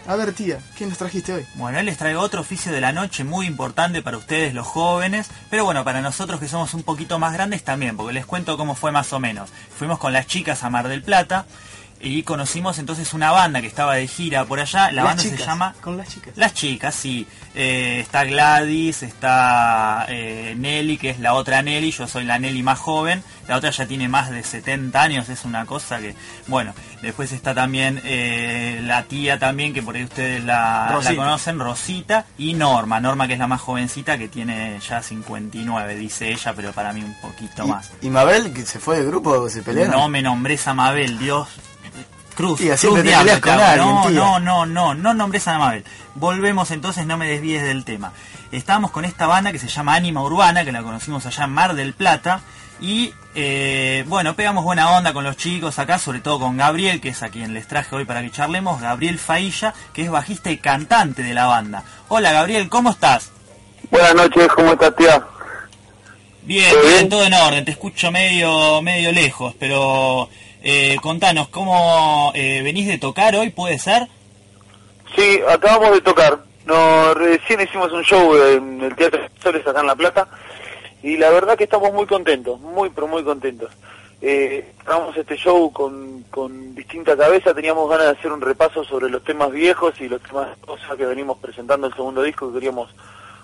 a 0.07 0.15
ver 0.15 0.33
tía, 0.33 0.59
¿qué 0.75 0.87
nos 0.87 0.97
trajiste 0.97 1.33
hoy? 1.33 1.45
Bueno, 1.53 1.79
él 1.79 1.85
les 1.85 1.97
traigo 1.97 2.21
otro 2.21 2.41
oficio 2.41 2.71
de 2.71 2.81
la 2.81 2.91
noche 2.91 3.23
muy 3.23 3.45
importante 3.45 4.01
para 4.01 4.17
ustedes 4.17 4.55
los 4.55 4.65
jóvenes, 4.65 5.29
pero 5.51 5.65
bueno, 5.65 5.83
para 5.83 6.01
nosotros 6.01 6.39
que 6.39 6.47
somos 6.47 6.73
un 6.73 6.81
poquito 6.81 7.19
más 7.19 7.33
grandes 7.33 7.63
también, 7.63 7.95
porque 7.95 8.13
les 8.13 8.25
cuento 8.25 8.57
cómo 8.57 8.73
fue 8.73 8.91
más 8.91 9.13
o 9.13 9.19
menos. 9.19 9.51
Fuimos 9.77 9.99
con 9.99 10.13
las 10.13 10.25
chicas 10.25 10.63
a 10.63 10.69
Mar 10.71 10.87
del 10.87 11.03
Plata 11.03 11.45
y 12.05 12.21
conocimos 12.21 12.77
entonces 12.77 13.13
una 13.13 13.31
banda 13.31 13.61
que 13.61 13.67
estaba 13.67 13.95
de 13.95 14.07
gira 14.07 14.45
por 14.45 14.59
allá. 14.59 14.91
La 14.91 15.03
Las 15.03 15.05
banda 15.05 15.23
se 15.23 15.37
llama 15.37 15.75
Con 15.81 15.97
las 15.97 16.07
chicas. 16.07 16.33
Las 16.37 16.53
chicas, 16.53 16.93
sí. 16.93 17.25
Eh, 17.55 17.99
está 18.01 18.25
Gladys, 18.25 19.01
está 19.01 20.05
eh, 20.09 20.55
Nelly, 20.57 20.97
que 20.97 21.09
es 21.11 21.19
la 21.19 21.33
otra 21.33 21.61
Nelly, 21.61 21.91
yo 21.91 22.05
soy 22.05 22.25
la 22.25 22.37
Nelly 22.37 22.61
más 22.61 22.77
joven, 22.77 23.23
la 23.47 23.55
otra 23.55 23.71
ya 23.71 23.87
tiene 23.87 24.07
más 24.07 24.29
de 24.29 24.43
70 24.43 25.01
años, 25.01 25.29
es 25.29 25.45
una 25.45 25.65
cosa 25.65 25.99
que, 25.99 26.15
bueno, 26.47 26.73
después 27.01 27.31
está 27.31 27.55
también 27.55 28.01
eh, 28.03 28.81
la 28.83 29.03
tía 29.03 29.39
también, 29.39 29.73
que 29.73 29.81
por 29.81 29.95
ahí 29.95 30.03
ustedes 30.03 30.43
la, 30.43 30.99
conocen, 31.15 31.57
Rosita, 31.57 32.25
y 32.37 32.53
Norma, 32.53 32.99
Norma 32.99 33.25
que 33.25 33.33
es 33.33 33.39
la 33.39 33.47
más 33.47 33.61
jovencita, 33.61 34.17
que 34.17 34.27
tiene 34.27 34.79
ya 34.87 35.01
59, 35.01 35.95
dice 35.95 36.29
ella, 36.29 36.53
pero 36.53 36.71
para 36.73 36.91
mí 36.93 37.01
un 37.03 37.15
poquito 37.21 37.65
más. 37.65 37.91
¿Y 38.01 38.09
Mabel, 38.09 38.53
que 38.53 38.65
se 38.65 38.79
fue 38.79 38.97
del 38.97 39.07
grupo, 39.07 39.49
se 39.49 39.63
pelearon? 39.63 39.95
No 39.95 40.09
me 40.09 40.21
nombres 40.21 40.67
a 40.67 40.73
Mabel, 40.73 41.17
Dios. 41.17 41.47
Cruz, 42.35 42.59
Tía, 42.59 42.71
Cruz 42.71 42.79
siempre 42.81 43.03
te 43.03 43.09
diablo 43.09 43.33
te 43.33 43.41
con 43.41 43.51
alguien, 43.53 43.95
no, 43.95 44.01
tía. 44.07 44.19
no, 44.19 44.39
no, 44.39 44.65
no, 44.65 44.93
no 44.93 45.13
nombres 45.13 45.47
a 45.47 45.57
Mabel. 45.57 45.83
Volvemos 46.15 46.69
entonces, 46.71 47.05
no 47.05 47.17
me 47.17 47.27
desvíes 47.27 47.63
del 47.63 47.83
tema. 47.85 48.11
Estábamos 48.51 48.91
con 48.91 49.05
esta 49.05 49.25
banda 49.27 49.51
que 49.51 49.59
se 49.59 49.67
llama 49.67 49.95
Anima 49.95 50.21
Urbana, 50.21 50.63
que 50.63 50.71
la 50.71 50.83
conocimos 50.83 51.25
allá 51.25 51.45
en 51.45 51.51
Mar 51.51 51.73
del 51.75 51.93
Plata. 51.93 52.41
Y 52.81 53.13
eh, 53.35 54.03
bueno, 54.07 54.35
pegamos 54.35 54.63
buena 54.65 54.91
onda 54.91 55.13
con 55.13 55.23
los 55.23 55.37
chicos 55.37 55.79
acá, 55.79 55.97
sobre 55.97 56.19
todo 56.19 56.39
con 56.39 56.57
Gabriel, 56.57 56.99
que 56.99 57.09
es 57.09 57.23
a 57.23 57.29
quien 57.29 57.53
les 57.53 57.67
traje 57.67 57.95
hoy 57.95 58.05
para 58.05 58.21
que 58.21 58.31
charlemos, 58.31 58.81
Gabriel 58.81 59.17
Failla, 59.17 59.73
que 59.93 60.03
es 60.03 60.11
bajista 60.11 60.51
y 60.51 60.57
cantante 60.57 61.23
de 61.23 61.33
la 61.33 61.45
banda. 61.47 61.83
Hola 62.09 62.31
Gabriel, 62.33 62.67
¿cómo 62.69 62.91
estás? 62.91 63.31
Buenas 63.89 64.15
noches, 64.15 64.47
¿cómo 64.55 64.73
estás, 64.73 64.95
tía? 64.95 65.23
Bien, 66.43 66.69
¿Todo 66.71 66.81
bien, 66.81 66.93
bien? 66.93 67.09
todo 67.09 67.23
en 67.23 67.33
orden, 67.33 67.65
te 67.65 67.71
escucho 67.71 68.11
medio, 68.11 68.81
medio 68.81 69.11
lejos, 69.11 69.55
pero 69.59 70.29
eh, 70.65 70.97
contanos, 70.99 71.47
¿cómo 71.49 72.31
eh, 72.33 72.61
venís 72.63 72.87
de 72.87 72.97
tocar 72.97 73.35
hoy? 73.35 73.51
¿Puede 73.51 73.77
ser? 73.77 74.07
Sí, 75.15 75.39
acabamos 75.47 75.91
de 75.91 76.01
tocar. 76.01 76.39
No, 76.65 77.13
recién 77.13 77.61
hicimos 77.61 77.91
un 77.91 78.03
show 78.03 78.35
en 78.35 78.81
el 78.81 78.95
Teatro 78.95 79.21
Soles 79.43 79.65
acá 79.67 79.81
en 79.81 79.87
La 79.87 79.95
Plata 79.95 80.27
y 81.03 81.17
la 81.17 81.29
verdad 81.29 81.55
que 81.55 81.65
estamos 81.65 81.93
muy 81.93 82.07
contentos, 82.07 82.59
muy 82.59 82.89
pero 82.89 83.07
muy 83.07 83.23
contentos. 83.23 83.71
Eh, 84.21 84.71
este 85.15 85.37
show 85.37 85.71
con, 85.71 86.23
con 86.31 86.73
distinta 86.73 87.15
cabeza, 87.15 87.53
teníamos 87.53 87.87
ganas 87.87 88.07
de 88.07 88.11
hacer 88.13 88.31
un 88.31 88.41
repaso 88.41 88.83
sobre 88.83 89.07
los 89.07 89.23
temas 89.23 89.51
viejos 89.51 89.93
y 90.01 90.09
los 90.09 90.21
temas 90.23 90.57
cosas 90.65 90.97
que 90.97 91.05
venimos 91.05 91.37
presentando 91.37 91.85
el 91.85 91.93
segundo 91.93 92.23
disco, 92.23 92.47
que 92.47 92.55
queríamos 92.55 92.89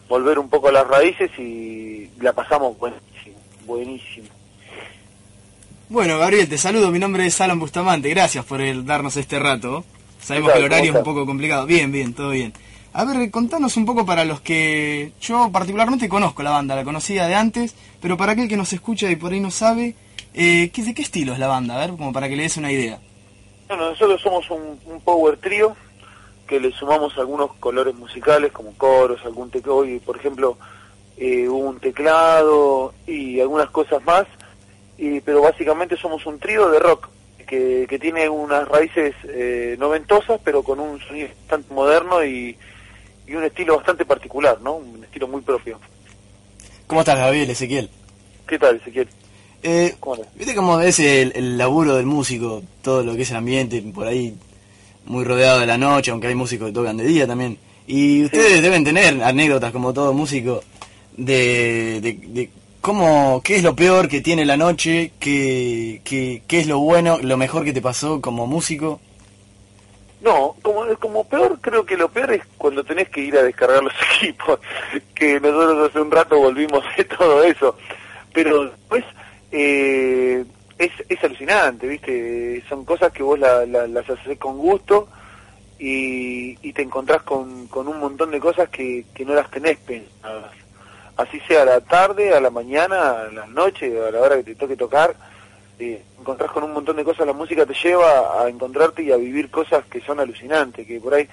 volver 0.10 0.40
un 0.40 0.50
poco 0.50 0.70
a 0.70 0.72
las 0.72 0.88
raíces 0.88 1.30
y 1.38 2.10
la 2.20 2.34
pasamos 2.34 2.76
buenísimo, 2.80 3.38
buenísimo. 3.68 4.41
Bueno, 5.92 6.18
Gabriel, 6.20 6.48
te 6.48 6.58
saludo. 6.58 6.90
Mi 6.90 7.00
nombre 7.00 7.26
es 7.26 7.42
Alan 7.42 7.60
Bustamante. 7.60 8.08
Gracias 8.08 8.46
por 8.46 8.62
el 8.62 8.86
darnos 8.86 9.18
este 9.18 9.40
rato. 9.40 9.84
Sabemos 10.22 10.52
¿Qué 10.52 10.54
que 10.54 10.60
el 10.60 10.66
horario 10.72 10.86
es 10.86 10.92
¿Cómo 10.92 11.00
un 11.00 11.04
poco 11.04 11.26
complicado. 11.26 11.66
Bien, 11.66 11.92
bien, 11.92 12.14
todo 12.14 12.30
bien. 12.30 12.54
A 12.94 13.04
ver, 13.04 13.30
contanos 13.30 13.76
un 13.76 13.86
poco 13.86 14.06
para 14.06 14.24
los 14.24 14.40
que 14.40 15.12
yo 15.20 15.50
particularmente 15.52 16.08
conozco 16.08 16.44
la 16.44 16.52
banda, 16.52 16.78
la 16.78 16.86
conocía 16.86 17.28
de 17.28 17.36
antes, 17.36 17.76
pero 18.02 18.16
para 18.16 18.32
aquel 18.32 18.48
que 18.48 18.56
nos 18.56 18.72
escucha 18.72 19.12
y 19.12 19.18
por 19.18 19.34
ahí 19.34 19.42
no 19.42 19.52
sabe, 19.52 19.96
eh, 20.34 20.72
¿qué, 20.74 20.82
¿de 20.82 20.94
qué 20.94 21.02
estilo 21.02 21.34
es 21.34 21.40
la 21.40 21.48
banda? 21.48 21.76
A 21.76 21.80
ver, 21.86 21.90
como 21.90 22.14
para 22.14 22.30
que 22.30 22.38
le 22.38 22.44
des 22.44 22.56
una 22.56 22.72
idea. 22.72 22.98
Bueno, 23.68 23.90
nosotros 23.90 24.22
somos 24.22 24.50
un, 24.50 24.80
un 24.86 25.02
power 25.02 25.36
trío 25.40 25.76
que 26.48 26.62
le 26.62 26.72
sumamos 26.72 27.18
algunos 27.18 27.52
colores 27.56 27.94
musicales 27.96 28.54
como 28.54 28.72
coros, 28.78 29.20
algún 29.26 29.52
teclado, 29.52 29.84
y 29.84 30.00
por 30.00 30.16
ejemplo 30.16 30.58
eh, 31.18 31.50
un 31.50 31.82
teclado 31.82 32.94
y 33.06 33.42
algunas 33.42 33.70
cosas 33.72 34.02
más, 34.06 34.26
y, 35.02 35.20
pero 35.20 35.42
básicamente 35.42 35.98
somos 35.98 36.26
un 36.28 36.38
trío 36.38 36.70
de 36.70 36.80
rock 36.80 37.10
que, 37.48 37.88
que 37.90 38.00
tiene 38.00 38.30
unas 38.30 38.68
raíces 38.68 39.16
eh, 39.24 39.76
noventosas 39.80 40.40
pero 40.46 40.62
con 40.62 40.80
un 40.80 41.00
sonido 41.02 41.28
bastante 41.40 41.74
moderno 41.74 42.24
y, 42.24 42.56
y 43.28 43.34
un 43.34 43.44
estilo 43.44 43.78
bastante 43.78 44.06
particular, 44.06 44.62
¿no? 44.62 44.76
Un 44.76 45.04
estilo 45.04 45.28
muy 45.28 45.42
propio. 45.42 45.80
¿Cómo 46.86 47.02
estás, 47.02 47.18
Gabriel, 47.18 47.50
Ezequiel? 47.50 47.90
¿Qué 48.48 48.60
tal, 48.60 48.76
Ezequiel? 48.76 49.08
Eh, 49.64 49.96
¿Cómo? 50.00 50.24
¿Viste 50.36 50.54
cómo 50.54 50.80
es 50.82 51.00
el, 51.00 51.32
el 51.36 51.58
laburo 51.58 51.96
del 51.96 52.06
músico? 52.06 52.62
Todo 52.84 53.04
lo 53.04 53.16
que 53.16 53.24
es 53.24 53.32
el 53.32 53.38
ambiente, 53.38 53.82
por 53.82 54.08
ahí 54.08 54.36
muy 55.06 55.24
rodeado 55.24 55.62
de 55.62 55.66
la 55.66 55.78
noche, 55.78 56.12
aunque 56.12 56.28
hay 56.28 56.36
músicos 56.36 56.68
que 56.68 56.74
tocan 56.74 56.98
de 56.98 57.06
día 57.06 57.26
también. 57.26 57.58
Y 57.88 58.26
ustedes 58.26 58.62
deben 58.62 58.84
tener 58.84 59.24
anécdotas, 59.24 59.72
como 59.72 59.94
todo 59.94 60.14
músico, 60.14 60.64
de, 61.18 62.00
de, 62.02 62.14
de 62.14 62.50
cómo, 62.82 63.42
qué 63.44 63.56
es 63.58 63.64
lo 63.64 63.76
peor 63.76 64.08
que 64.08 64.22
tiene 64.22 64.44
la 64.46 64.58
noche, 64.58 65.12
qué, 65.20 66.02
qué, 66.04 66.42
qué 66.48 66.60
es 66.60 66.68
lo 66.68 66.80
bueno, 66.80 67.20
lo 67.22 67.38
mejor 67.38 67.64
que 67.64 67.74
te 67.74 67.82
pasó 67.82 68.20
como 68.22 68.48
músico. 68.48 69.00
No, 70.22 70.56
como, 70.62 70.86
como 71.00 71.24
peor, 71.24 71.58
creo 71.62 71.84
que 71.86 71.98
lo 71.98 72.08
peor 72.10 72.34
es 72.34 72.42
cuando 72.58 72.84
tenés 72.84 73.10
que 73.10 73.22
ir 73.22 73.36
a 73.38 73.42
descargar 73.44 73.84
los 73.84 73.94
equipos, 74.18 74.60
que 75.16 75.40
nosotros 75.40 75.90
hace 75.90 76.00
un 76.02 76.12
rato 76.12 76.38
volvimos 76.38 76.84
de 76.98 77.04
todo 77.06 77.44
eso. 77.44 77.76
Pero 78.34 78.66
después 78.66 79.04
eh, 79.52 80.46
es, 80.78 80.92
es 81.10 81.24
alucinante, 81.24 81.88
¿viste? 81.88 82.64
Son 82.70 82.86
cosas 82.86 83.12
que 83.12 83.24
vos 83.24 83.38
la- 83.40 83.66
la- 83.66 83.88
las 83.88 84.10
haces 84.10 84.38
con 84.38 84.58
gusto 84.60 85.08
y, 85.80 86.56
y 86.62 86.72
te 86.74 86.84
encontrás 86.84 87.24
con, 87.24 87.68
con 87.68 87.88
un 87.88 88.00
montón 88.00 88.30
de 88.32 88.40
cosas 88.40 88.70
que, 88.70 89.06
que 89.16 89.26
no 89.26 89.34
las 89.34 89.50
tenés 89.50 89.78
pensadas. 89.80 90.52
Así 91.22 91.40
sea 91.42 91.64
a 91.64 91.66
la 91.66 91.82
tarde, 91.82 92.34
a 92.34 92.42
la 92.42 92.50
mañana, 92.50 93.22
a 93.22 93.32
la 93.32 93.46
noche, 93.48 93.92
a 94.06 94.12
la 94.12 94.20
hora 94.20 94.38
que 94.38 94.44
te 94.44 94.56
toque 94.56 94.76
tocar 94.76 95.16
eh, 95.82 96.04
encontrás 96.20 96.52
con 96.52 96.64
un 96.64 96.74
montón 96.74 96.96
de 96.96 97.04
cosas, 97.04 97.26
la 97.26 97.34
música 97.34 97.66
te 97.66 97.74
lleva 97.74 98.40
a 98.40 98.48
encontrarte 98.48 99.02
y 99.02 99.12
a 99.12 99.18
vivir 99.18 99.50
cosas 99.50 99.84
que 99.86 100.00
son 100.02 100.20
alucinantes, 100.20 100.86
que 100.86 101.00
por 101.00 101.16
ahí 101.16 101.28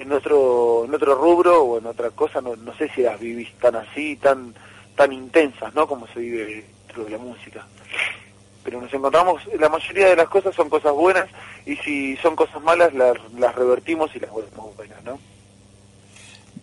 en 0.00 0.12
otro, 0.12 0.84
en 0.84 0.92
otro 0.92 1.14
rubro 1.14 1.62
o 1.62 1.78
en 1.78 1.86
otra 1.86 2.10
cosa 2.10 2.40
no, 2.40 2.56
no 2.56 2.74
sé 2.74 2.88
si 2.88 3.02
las 3.02 3.20
vivís 3.20 3.52
tan 3.58 3.76
así, 3.76 4.16
tan, 4.16 4.52
tan 4.96 5.12
intensas, 5.12 5.72
¿no? 5.74 5.86
Como 5.86 6.08
se 6.08 6.18
vive 6.18 6.64
dentro 6.86 7.04
de 7.04 7.10
la 7.10 7.18
música. 7.18 7.64
Pero 8.64 8.80
nos 8.80 8.92
encontramos, 8.92 9.42
la 9.58 9.68
mayoría 9.68 10.08
de 10.08 10.16
las 10.16 10.28
cosas 10.28 10.54
son 10.56 10.68
cosas 10.68 10.92
buenas 10.92 11.28
y 11.64 11.76
si 11.76 12.16
son 12.16 12.34
cosas 12.34 12.60
malas 12.62 12.92
las, 12.94 13.16
las 13.34 13.54
revertimos 13.54 14.14
y 14.16 14.20
las 14.20 14.30
volvemos 14.30 14.74
buenas, 14.76 15.04
¿no? 15.04 15.20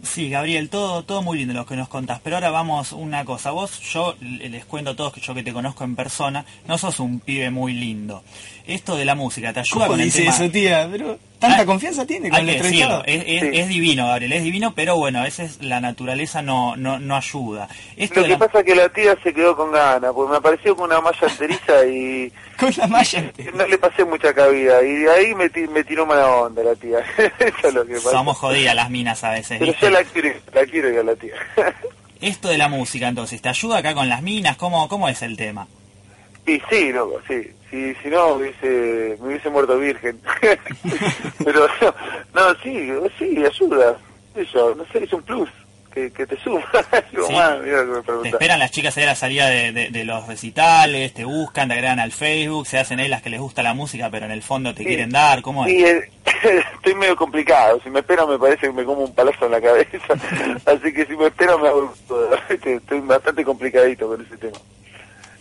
Sí, 0.02 0.30
Gabriel, 0.30 0.70
todo, 0.70 1.04
todo 1.04 1.22
muy 1.22 1.38
lindo 1.40 1.54
lo 1.54 1.66
que 1.66 1.76
nos 1.76 1.90
contás, 1.90 2.22
pero 2.24 2.38
ahora 2.38 2.52
vamos 2.52 2.94
una 2.94 3.26
cosa. 3.26 3.52
Vos, 3.52 3.80
yo 3.82 4.16
les 4.22 4.64
cuento 4.66 4.92
a 4.92 4.96
todos 4.96 5.12
que 5.12 5.20
yo 5.20 5.34
que 5.34 5.44
te 5.44 5.52
conozco 5.52 5.84
en 5.84 5.96
persona, 5.96 6.46
no 6.68 6.78
sos 6.78 7.00
un 7.02 7.20
pibe 7.20 7.50
muy 7.50 7.74
lindo. 7.74 8.24
Esto 8.66 8.96
de 8.96 9.04
la 9.04 9.16
música 9.16 9.52
te 9.52 9.60
ayuda 9.60 9.74
¿Cómo 9.74 9.88
con 9.88 10.00
el 10.00 10.06
dice 10.06 10.20
tema. 10.22 10.36
eso, 10.36 10.50
tía? 10.50 10.88
Pero 10.90 11.20
tanta 11.40 11.62
Ah, 11.62 11.66
confianza 11.66 12.06
tiene 12.06 12.30
con 12.30 12.40
el 12.40 12.46
que 12.48 12.56
entrevistado. 12.58 13.04
es, 13.06 13.24
es- 13.26 13.42
Sí. 13.42 13.50
es 13.54 13.68
divino, 13.70 14.08
Gabriel, 14.08 14.34
es 14.34 14.44
divino, 14.44 14.74
pero 14.76 14.98
bueno, 14.98 15.20
a 15.20 15.24
veces 15.24 15.58
la 15.62 15.80
naturaleza 15.82 16.42
no, 16.42 16.76
no, 16.76 17.00
no 17.00 17.16
ayuda. 17.16 17.68
Esto 17.98 18.20
Lo 18.20 18.26
que 18.26 18.32
la- 18.34 18.38
pasa 18.38 18.60
es 18.60 18.66
que 18.66 18.76
la 18.76 18.90
tía 18.90 19.16
se 19.24 19.34
quedó 19.34 19.56
con 19.56 19.72
ganas, 19.72 20.12
porque 20.14 20.32
me 20.32 20.38
apareció 20.38 20.76
con 20.76 20.86
una 20.92 21.02
malla 21.02 21.28
enteriza 21.28 21.86
y 21.86 22.32
Con 22.60 22.74
la 22.78 22.88
malla. 22.88 23.32
no 23.54 23.66
le 23.68 23.78
pasé 23.78 24.04
mucha 24.06 24.34
cabida 24.34 24.84
y 24.84 24.92
de 24.98 25.12
ahí 25.12 25.34
me, 25.36 25.50
ti- 25.50 25.68
me 25.68 25.84
tiró 25.84 26.06
mala 26.06 26.28
onda 26.28 26.62
la 26.64 26.76
tía. 26.76 27.00
Eso 27.40 27.68
es 27.70 27.74
lo 27.74 27.86
que 27.86 27.94
pasa. 27.96 28.12
Somos 28.12 28.38
jodidas 28.38 28.76
las 28.76 28.90
minas 28.90 29.24
a 29.24 29.32
veces, 29.32 29.60
Pero 29.60 29.72
¿viste? 29.72 29.86
yo 29.86 29.90
la 29.92 30.04
quiero, 30.04 30.30
la 30.54 30.66
quiero 30.66 30.92
yo 30.92 31.00
a 31.02 31.04
la 31.04 31.16
tía. 31.16 31.34
Esto 32.22 32.50
de 32.50 32.58
la 32.58 32.68
música, 32.68 33.08
entonces, 33.08 33.42
¿te 33.42 33.48
ayuda 33.48 33.78
acá 33.78 33.94
con 33.94 34.10
las 34.10 34.22
minas? 34.22 34.58
¿Cómo, 34.58 34.90
cómo 34.90 35.08
es 35.08 35.22
el 35.22 35.38
tema? 35.38 35.68
Y 36.54 36.62
sí, 36.70 36.92
loco, 36.92 37.20
sí. 37.28 37.52
Si, 37.70 37.94
si 37.96 38.08
no, 38.10 38.34
hubiese, 38.34 39.16
me 39.22 39.28
hubiese 39.28 39.50
muerto 39.50 39.78
virgen. 39.78 40.20
Pero 41.44 41.68
no, 42.34 42.56
sí, 42.64 42.90
sí, 43.18 43.44
ayuda. 43.46 43.96
Eso, 44.36 44.74
no 44.76 44.86
sé, 44.92 45.04
es 45.04 45.14
un 45.14 45.22
plus 45.24 45.50
que, 45.94 46.12
que 46.12 46.26
te 46.26 46.38
suma. 46.40 46.64
Algo 46.92 47.28
Sí. 47.28 47.34
más, 47.34 47.60
mira 47.62 47.84
lo 47.84 48.02
que 48.04 48.12
me 48.12 48.22
Te 48.24 48.30
esperan 48.30 48.60
las 48.60 48.72
chicas 48.72 48.96
ahí 48.98 49.04
a 49.04 49.08
la 49.08 49.16
salida 49.16 49.48
de, 49.48 49.72
de- 49.72 49.90
de 49.90 50.04
los 50.06 50.28
recitales, 50.28 51.14
te 51.14 51.26
buscan, 51.26 51.68
te 51.68 51.74
agregan 51.76 52.00
al 52.00 52.12
Facebook, 52.12 52.66
se 52.68 52.78
hacen 52.80 53.00
ahí 53.00 53.08
las 53.08 53.22
que 53.22 53.30
les 53.30 53.40
gusta 53.40 53.62
la 53.64 53.74
música, 53.74 54.10
pero 54.10 54.26
en 54.26 54.32
el 54.32 54.42
fondo 54.42 54.74
te 54.74 54.84
Sí. 54.84 54.86
quieren 54.90 55.10
dar, 55.12 55.42
¿cómo 55.42 55.66
es? 55.66 55.72
Sí, 55.72 55.84
eh, 55.86 56.10
estoy 56.76 56.96
medio 56.96 57.16
complicado. 57.16 57.80
Si 57.84 57.90
me 57.90 58.00
esperan 58.00 58.30
me 58.30 58.40
parece 58.40 58.62
que 58.68 58.72
me 58.74 58.84
como 58.84 59.02
un 59.04 59.14
palazo 59.14 59.46
en 59.46 59.52
la 59.52 59.62
cabeza. 59.62 59.98
Así 60.66 60.94
que 60.94 61.06
si 61.06 61.16
me 61.16 61.28
esperan 61.28 61.58
me. 61.62 61.70
Estoy 62.76 63.00
bastante 63.02 63.44
complicadito 63.44 64.08
con 64.08 64.22
ese 64.26 64.38
tema. 64.38 64.58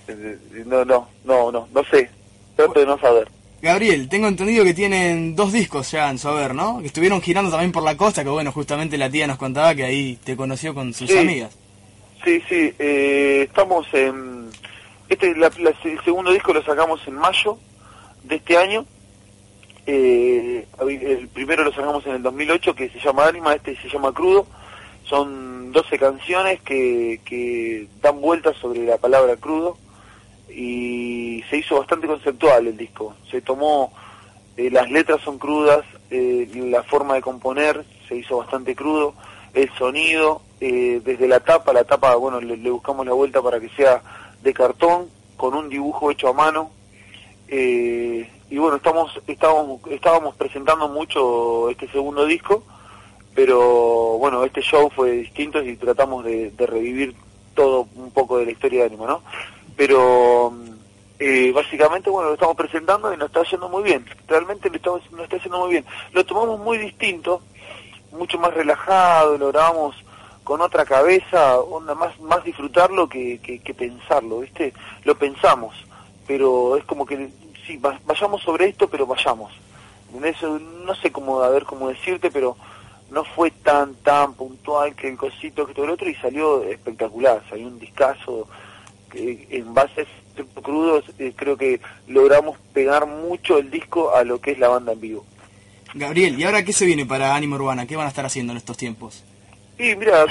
Eh, 0.09 0.39
No, 0.67 0.85
no, 0.85 1.09
no, 1.25 1.53
no, 1.53 1.69
no 1.73 1.85
sé. 1.85 2.11
Trato 2.57 2.81
de 2.81 2.87
no 2.87 2.99
saber. 2.99 3.29
Gabriel, 3.61 4.09
tengo 4.09 4.29
entendido 4.29 4.65
que 4.65 4.75
tienen 4.75 5.35
dos 5.35 5.53
discos 5.53 5.91
ya 5.91 6.09
en 6.11 6.19
su 6.19 6.29
haber, 6.29 6.55
¿no? 6.55 6.79
Que 6.81 6.87
estuvieron 6.87 7.21
girando 7.21 7.51
también 7.51 7.73
por 7.73 7.83
la 7.83 7.97
costa, 7.97 8.23
que 8.23 8.31
bueno, 8.31 8.53
justamente 8.53 8.97
la 8.99 9.11
tía 9.11 9.27
nos 9.27 9.37
contaba 9.39 9.75
que 9.75 9.85
ahí 9.85 10.17
te 10.25 10.37
conoció 10.37 10.75
con 10.75 10.95
sus 10.95 11.11
Sí. 11.11 11.19
amigas. 11.19 11.57
Sí, 12.25 12.41
sí, 12.49 12.73
eh, 12.79 13.47
estamos 13.49 13.87
en... 13.95 14.49
Este, 15.09 15.35
la- 15.37 15.51
la- 15.59 15.75
el 15.85 16.05
segundo 16.05 16.31
disco 16.33 16.53
lo 16.53 16.63
sacamos 16.63 17.01
en 17.09 17.15
mayo 17.15 17.59
de 18.25 18.37
este 18.37 18.57
año. 18.57 18.85
Eh, 19.87 20.67
el 20.81 21.29
primero 21.29 21.65
lo 21.65 21.73
sacamos 21.73 22.07
en 22.07 22.13
el 22.17 22.23
2008, 22.23 22.75
que 22.75 22.91
se 22.91 23.01
llama 23.01 23.27
Anima, 23.27 23.55
este 23.55 23.75
se 23.81 23.89
llama 23.89 24.13
Crudo. 24.13 24.47
Son 25.05 25.73
12 25.73 25.99
canciones 25.99 26.61
que, 26.61 27.21
que 27.25 27.87
dan 28.03 28.21
vueltas 28.21 28.57
sobre 28.59 28.85
la 28.85 28.99
palabra 28.99 29.37
crudo 29.37 29.79
y 30.59 31.45
se 31.49 31.59
hizo 31.59 31.79
bastante 31.79 32.09
conceptual 32.09 32.67
el 32.67 32.77
disco. 32.77 33.15
Se 33.31 33.41
tomó, 33.41 33.93
eh, 34.57 34.69
las 34.73 34.91
letras 34.91 35.21
son 35.21 35.39
crudas, 35.39 35.85
eh, 36.11 36.51
la 36.53 36.83
forma 36.83 37.15
de 37.15 37.21
componer 37.21 37.85
se 38.09 38.17
hizo 38.17 38.39
bastante 38.39 38.75
crudo, 38.75 39.15
el 39.55 39.71
sonido, 39.75 40.43
eh, 40.61 41.01
desde 41.05 41.29
la 41.29 41.39
tapa, 41.39 41.73
la 41.73 41.85
tapa, 41.85 42.17
bueno, 42.17 42.41
le, 42.41 42.57
buscamos 42.71 43.07
la 43.07 43.13
vuelta 43.13 43.41
para 43.41 43.61
que 43.61 43.69
sea 43.69 44.03
de 44.43 44.53
cartón, 44.53 45.09
con 45.37 45.55
un 45.55 45.69
dibujo 45.69 46.11
hecho 46.11 46.27
a 46.27 46.33
mano. 46.33 46.71
Y 47.49 48.57
bueno, 48.57 48.79
estamos, 48.79 49.13
estábamos, 49.29 49.81
estábamos 49.89 50.35
presentando 50.35 50.89
mucho 50.89 51.71
este 51.71 51.87
segundo 51.89 52.27
disco, 52.27 52.65
pero 53.33 54.19
bueno, 54.19 54.43
este 54.43 54.61
show 54.63 54.91
fue 54.91 55.13
distinto 55.13 55.63
y 55.63 55.77
tratamos 55.77 56.25
de, 56.25 56.51
de 56.51 56.67
revivir 56.67 57.15
todo 57.55 57.87
un 57.95 58.11
poco 58.11 58.39
de 58.39 58.47
la 58.47 58.51
historia 58.51 58.81
de 58.81 58.87
Anima, 58.87 59.07
¿no? 59.07 59.23
Pero 59.79 60.53
eh, 61.21 61.53
básicamente, 61.55 62.11
bueno, 62.11 62.31
lo 62.31 62.35
estamos 62.35 62.57
presentando 62.57 63.15
y 63.15 63.17
nos 63.17 63.29
está 63.29 63.45
yendo 63.45 63.69
muy 63.69 63.85
bien. 63.85 64.05
Realmente 64.27 64.69
lo 64.69 64.77
estamos, 64.77 65.13
nos 65.13 65.23
está 65.23 65.37
yendo 65.39 65.61
muy 65.61 65.71
bien. 65.71 65.85
Lo 66.13 66.27
tomamos 66.27 66.59
muy 66.59 66.79
distinto, 66.79 67.41
mucho 68.11 68.39
más 68.41 68.53
relajado, 68.53 69.39
lo 69.39 69.49
grabamos 69.53 69.95
con 70.43 70.61
otra 70.63 70.85
cabeza, 70.85 71.61
onda 71.61 71.95
más, 71.95 72.19
más 72.21 72.43
disfrutarlo 72.43 73.09
que, 73.09 73.39
que, 73.39 73.73
pensarlo, 73.73 74.41
¿viste? 74.41 74.73
Lo 75.05 75.17
pensamos, 75.17 75.77
pero 76.27 76.77
es 76.77 76.85
como 76.85 77.07
que, 77.07 77.29
sí, 77.65 77.77
va- 77.77 78.01
vayamos 78.05 78.43
sobre 78.43 78.67
esto, 78.67 78.89
pero 78.89 79.07
vayamos. 79.07 79.53
Eso, 80.25 80.59
no 80.59 80.95
sé 80.97 81.13
cómo, 81.13 81.41
a 81.43 81.51
cómo 81.61 81.89
decirte, 81.91 82.31
pero 82.33 82.57
no 83.11 83.23
fue 83.25 83.53
tan, 83.53 83.95
tan 83.97 84.35
puntual 84.35 84.97
que 84.97 85.09
el 85.09 85.17
cosito 85.19 85.67
que 85.67 85.75
todo 85.75 85.85
el 85.85 85.93
otro 85.93 86.09
y 86.09 86.15
salió 86.17 86.65
espectacular, 86.65 87.43
salió 87.49 87.69
un 87.69 87.79
discazo 87.79 88.49
que 89.11 89.47
en 89.51 89.75
bases 89.75 90.07
crudos 90.63 91.05
eh, 91.19 91.33
creo 91.35 91.57
que 91.57 91.81
logramos 92.07 92.57
pegar 92.73 93.07
mucho 93.07 93.59
el 93.59 93.71
disco 93.71 94.15
a 94.15 94.23
lo 94.25 94.41
que 94.41 94.53
es 94.53 94.59
la 94.59 94.69
banda 94.69 94.93
en 94.93 95.01
vivo. 95.01 95.25
Gabriel, 95.95 96.39
¿y 96.39 96.45
ahora 96.45 96.65
qué 96.65 96.73
se 96.73 96.85
viene 96.87 97.07
para 97.07 97.35
Ánima 97.35 97.57
Urbana? 97.57 97.87
¿Qué 97.87 97.97
van 97.97 98.07
a 98.07 98.11
estar 98.11 98.25
haciendo 98.27 98.53
en 98.53 98.59
estos 98.59 98.77
tiempos? 98.77 99.25
Y 99.79 99.95
mira, 99.97 100.25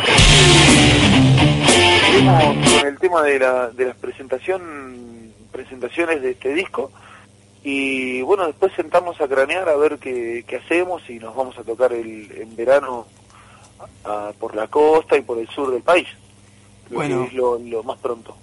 el 2.86 2.97
tema 2.99 3.23
de 3.23 3.39
la, 3.39 3.69
de 3.69 3.86
las 3.86 3.95
presentación, 3.97 5.32
presentaciones 5.51 6.21
de 6.21 6.32
este 6.32 6.53
disco 6.53 6.91
y 7.63 8.21
bueno, 8.21 8.45
después 8.47 8.71
sentamos 8.75 9.19
a 9.19 9.28
cranear 9.28 9.67
a 9.67 9.75
ver 9.75 9.97
qué, 9.99 10.45
qué 10.47 10.57
hacemos 10.57 11.09
y 11.09 11.15
nos 11.19 11.36
vamos 11.36 11.57
a 11.57 11.63
tocar 11.63 11.91
el, 11.93 12.32
en 12.32 12.55
verano 12.55 13.07
a- 14.05 14.32
por 14.39 14.55
la 14.55 14.67
costa 14.67 15.17
y 15.17 15.21
por 15.21 15.38
el 15.39 15.47
sur 15.49 15.71
del 15.71 15.82
país. 15.82 16.07
Creo 16.88 16.99
Bueno. 16.99 17.21
que 17.23 17.28
es 17.28 17.34
lo, 17.34 17.57
lo 17.59 17.84
más 17.84 17.97
pronto. 17.99 18.36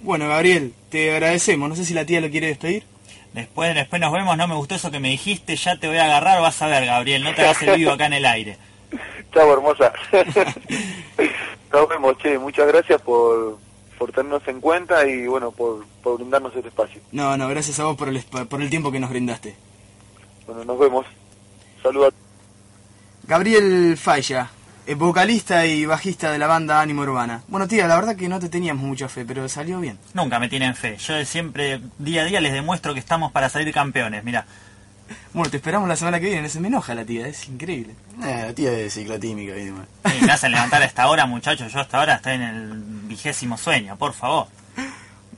Bueno, 0.00 0.28
Gabriel, 0.28 0.74
te 0.90 1.12
agradecemos. 1.12 1.68
No 1.68 1.76
sé 1.76 1.84
si 1.84 1.94
la 1.94 2.04
tía 2.04 2.20
lo 2.20 2.30
quiere 2.30 2.48
despedir. 2.48 2.84
Después, 3.32 3.74
después 3.74 4.00
nos 4.00 4.12
vemos, 4.12 4.36
no 4.36 4.48
me 4.48 4.54
gustó 4.54 4.76
eso 4.76 4.90
que 4.90 4.98
me 4.98 5.10
dijiste, 5.10 5.56
ya 5.56 5.78
te 5.78 5.88
voy 5.88 5.98
a 5.98 6.06
agarrar, 6.06 6.40
vas 6.40 6.62
a 6.62 6.68
ver, 6.68 6.86
Gabriel, 6.86 7.22
no 7.22 7.34
te 7.34 7.42
hagas 7.42 7.60
el 7.62 7.76
vivo 7.76 7.90
acá 7.90 8.06
en 8.06 8.14
el 8.14 8.24
aire. 8.24 8.56
Chao, 9.34 9.52
hermosa. 9.52 9.92
Nos 11.72 11.88
vemos, 11.88 12.16
che. 12.16 12.38
Muchas 12.38 12.66
gracias 12.68 13.02
por, 13.02 13.58
por 13.98 14.10
tenernos 14.10 14.46
en 14.48 14.60
cuenta 14.62 15.06
y 15.06 15.26
bueno, 15.26 15.50
por, 15.50 15.84
por 16.02 16.16
brindarnos 16.16 16.56
este 16.56 16.68
espacio. 16.68 17.00
No, 17.12 17.36
no, 17.36 17.46
gracias 17.48 17.78
a 17.78 17.84
vos 17.84 17.96
por 17.96 18.08
el, 18.08 18.22
por 18.22 18.62
el 18.62 18.70
tiempo 18.70 18.90
que 18.90 19.00
nos 19.00 19.10
brindaste. 19.10 19.54
Bueno, 20.46 20.64
nos 20.64 20.78
vemos. 20.78 21.04
Saludos. 21.82 22.14
Gabriel 23.24 23.98
Falla, 23.98 24.50
vocalista 24.94 25.66
y 25.66 25.84
bajista 25.84 26.30
de 26.30 26.38
la 26.38 26.46
banda 26.46 26.80
Ánimo 26.80 27.02
Urbana. 27.02 27.42
Bueno, 27.48 27.66
tía, 27.66 27.88
la 27.88 27.96
verdad 27.96 28.16
que 28.16 28.28
no 28.28 28.38
te 28.38 28.48
teníamos 28.48 28.84
mucha 28.84 29.08
fe, 29.08 29.24
pero 29.24 29.48
salió 29.48 29.80
bien. 29.80 29.98
Nunca 30.14 30.38
me 30.38 30.48
tienen 30.48 30.74
fe, 30.74 30.96
yo 30.98 31.24
siempre, 31.24 31.80
día 31.98 32.22
a 32.22 32.24
día 32.24 32.40
les 32.40 32.52
demuestro 32.52 32.94
que 32.94 33.00
estamos 33.00 33.32
para 33.32 33.48
salir 33.48 33.72
campeones, 33.72 34.22
mira. 34.22 34.46
Bueno, 35.32 35.50
te 35.50 35.58
esperamos 35.58 35.88
la 35.88 35.96
semana 35.96 36.18
que 36.18 36.26
viene. 36.26 36.48
Se 36.48 36.60
me 36.60 36.68
enoja 36.68 36.94
la 36.94 37.04
tía, 37.04 37.28
es 37.28 37.48
increíble. 37.48 37.94
Eh, 38.24 38.44
la 38.46 38.52
tía 38.52 38.70
de 38.70 38.90
ciclotímica 38.90 39.56
y 39.56 39.66
demás. 39.66 39.86
Sí, 40.04 40.24
me 40.24 40.32
hacen 40.32 40.50
levantar 40.50 40.82
a 40.82 40.84
esta 40.84 41.08
hora, 41.08 41.26
muchachos, 41.26 41.72
yo 41.72 41.80
hasta 41.80 41.98
ahora 41.98 42.14
estoy 42.16 42.34
en 42.34 42.42
el 42.42 42.72
vigésimo 43.06 43.56
sueño, 43.56 43.96
por 43.96 44.12
favor. 44.14 44.48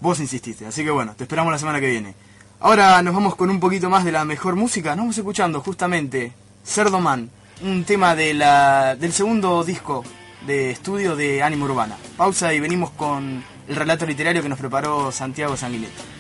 Vos 0.01 0.21
insististe, 0.21 0.67
así 0.67 0.85
que 0.85 0.91
bueno, 0.91 1.15
te 1.17 1.25
esperamos 1.25 1.53
la 1.53 1.59
semana 1.59 1.81
que 1.81 1.91
viene. 1.91 2.15
Ahora 2.61 3.03
nos 3.03 3.15
vamos 3.15 3.37
con 3.37 3.51
un 3.51 3.61
poquito 3.61 3.91
más 3.91 4.05
de 4.05 4.13
la 4.13 4.25
mejor 4.25 4.57
música. 4.57 4.91
Nos 4.91 4.99
vamos 4.99 5.19
escuchando 5.19 5.61
justamente 5.61 6.33
Cerdo 6.65 7.01
Man, 7.01 7.31
un 7.63 7.85
tema 7.85 8.15
de 8.15 8.35
la, 8.35 8.97
del 8.97 9.13
segundo 9.13 9.65
disco 9.65 10.05
de 10.47 10.71
estudio 10.71 11.17
de 11.17 11.43
Ánimo 11.43 11.65
Urbana. 11.65 11.97
Pausa 12.17 12.55
y 12.55 12.61
venimos 12.61 12.91
con 12.91 13.43
el 13.69 13.77
relato 13.77 14.07
literario 14.07 14.43
que 14.43 14.49
nos 14.49 14.59
preparó 14.59 15.11
Santiago 15.13 15.57
Sanguinetti. 15.57 16.18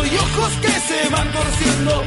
Y 0.00 0.16
ojos 0.16 0.52
que 0.60 0.68
se 0.68 1.08
van 1.10 1.30
torciendo 1.32 2.04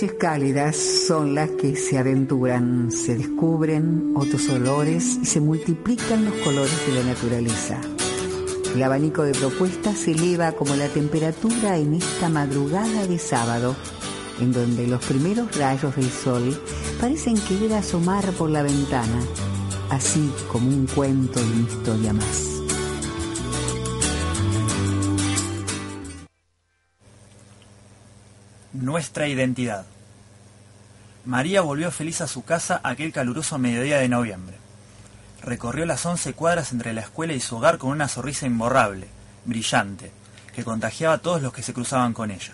Noches 0.00 0.16
cálidas 0.16 0.76
son 0.76 1.34
las 1.34 1.50
que 1.50 1.74
se 1.74 1.98
aventuran, 1.98 2.92
se 2.92 3.16
descubren 3.16 4.12
otros 4.14 4.48
olores 4.48 5.18
y 5.20 5.26
se 5.26 5.40
multiplican 5.40 6.24
los 6.24 6.34
colores 6.34 6.86
de 6.86 6.94
la 6.94 7.02
naturaleza. 7.02 7.80
El 8.76 8.80
abanico 8.80 9.24
de 9.24 9.32
propuestas 9.32 9.98
se 9.98 10.12
eleva 10.12 10.52
como 10.52 10.76
la 10.76 10.86
temperatura 10.86 11.78
en 11.78 11.94
esta 11.94 12.28
madrugada 12.28 13.08
de 13.08 13.18
sábado, 13.18 13.74
en 14.40 14.52
donde 14.52 14.86
los 14.86 15.04
primeros 15.04 15.56
rayos 15.56 15.96
del 15.96 16.10
sol 16.12 16.56
parecen 17.00 17.34
querer 17.34 17.72
asomar 17.72 18.24
por 18.34 18.50
la 18.50 18.62
ventana, 18.62 19.20
así 19.90 20.30
como 20.46 20.68
un 20.68 20.86
cuento 20.86 21.40
y 21.40 21.60
una 21.60 21.70
historia 21.72 22.12
más. 22.12 22.57
Nuestra 28.80 29.26
identidad. 29.26 29.86
María 31.24 31.62
volvió 31.62 31.90
feliz 31.90 32.20
a 32.20 32.28
su 32.28 32.44
casa 32.44 32.80
aquel 32.84 33.12
caluroso 33.12 33.58
mediodía 33.58 33.98
de 33.98 34.08
noviembre. 34.08 34.56
Recorrió 35.42 35.84
las 35.84 36.06
once 36.06 36.32
cuadras 36.32 36.70
entre 36.70 36.92
la 36.92 37.00
escuela 37.00 37.32
y 37.32 37.40
su 37.40 37.56
hogar 37.56 37.78
con 37.78 37.90
una 37.90 38.06
sonrisa 38.06 38.46
imborrable, 38.46 39.08
brillante, 39.44 40.12
que 40.54 40.62
contagiaba 40.62 41.14
a 41.14 41.18
todos 41.18 41.42
los 41.42 41.52
que 41.52 41.64
se 41.64 41.74
cruzaban 41.74 42.12
con 42.12 42.30
ella. 42.30 42.52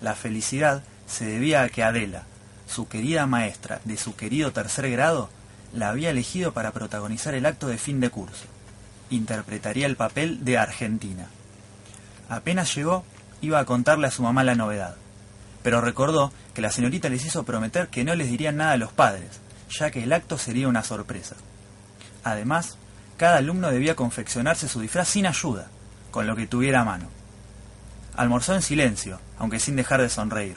La 0.00 0.14
felicidad 0.14 0.84
se 1.08 1.24
debía 1.24 1.62
a 1.62 1.68
que 1.68 1.82
Adela, 1.82 2.22
su 2.68 2.86
querida 2.86 3.26
maestra 3.26 3.80
de 3.84 3.96
su 3.96 4.14
querido 4.14 4.52
tercer 4.52 4.88
grado, 4.88 5.30
la 5.74 5.88
había 5.88 6.10
elegido 6.10 6.52
para 6.52 6.70
protagonizar 6.70 7.34
el 7.34 7.44
acto 7.44 7.66
de 7.66 7.78
fin 7.78 7.98
de 7.98 8.10
curso. 8.10 8.44
Interpretaría 9.10 9.88
el 9.88 9.96
papel 9.96 10.44
de 10.44 10.58
Argentina. 10.58 11.26
Apenas 12.28 12.72
llegó, 12.72 13.02
iba 13.40 13.58
a 13.58 13.64
contarle 13.64 14.06
a 14.06 14.12
su 14.12 14.22
mamá 14.22 14.44
la 14.44 14.54
novedad 14.54 14.94
pero 15.62 15.80
recordó 15.80 16.32
que 16.54 16.62
la 16.62 16.70
señorita 16.70 17.08
les 17.08 17.24
hizo 17.24 17.44
prometer 17.44 17.88
que 17.88 18.04
no 18.04 18.14
les 18.14 18.30
dirían 18.30 18.56
nada 18.56 18.72
a 18.72 18.76
los 18.76 18.92
padres, 18.92 19.40
ya 19.70 19.90
que 19.90 20.02
el 20.02 20.12
acto 20.12 20.38
sería 20.38 20.68
una 20.68 20.82
sorpresa. 20.82 21.36
Además, 22.24 22.76
cada 23.16 23.38
alumno 23.38 23.70
debía 23.70 23.96
confeccionarse 23.96 24.68
su 24.68 24.80
disfraz 24.80 25.08
sin 25.08 25.26
ayuda, 25.26 25.68
con 26.10 26.26
lo 26.26 26.36
que 26.36 26.46
tuviera 26.46 26.80
a 26.80 26.84
mano. 26.84 27.08
Almorzó 28.16 28.54
en 28.54 28.62
silencio, 28.62 29.20
aunque 29.38 29.60
sin 29.60 29.76
dejar 29.76 30.00
de 30.00 30.08
sonreír. 30.08 30.56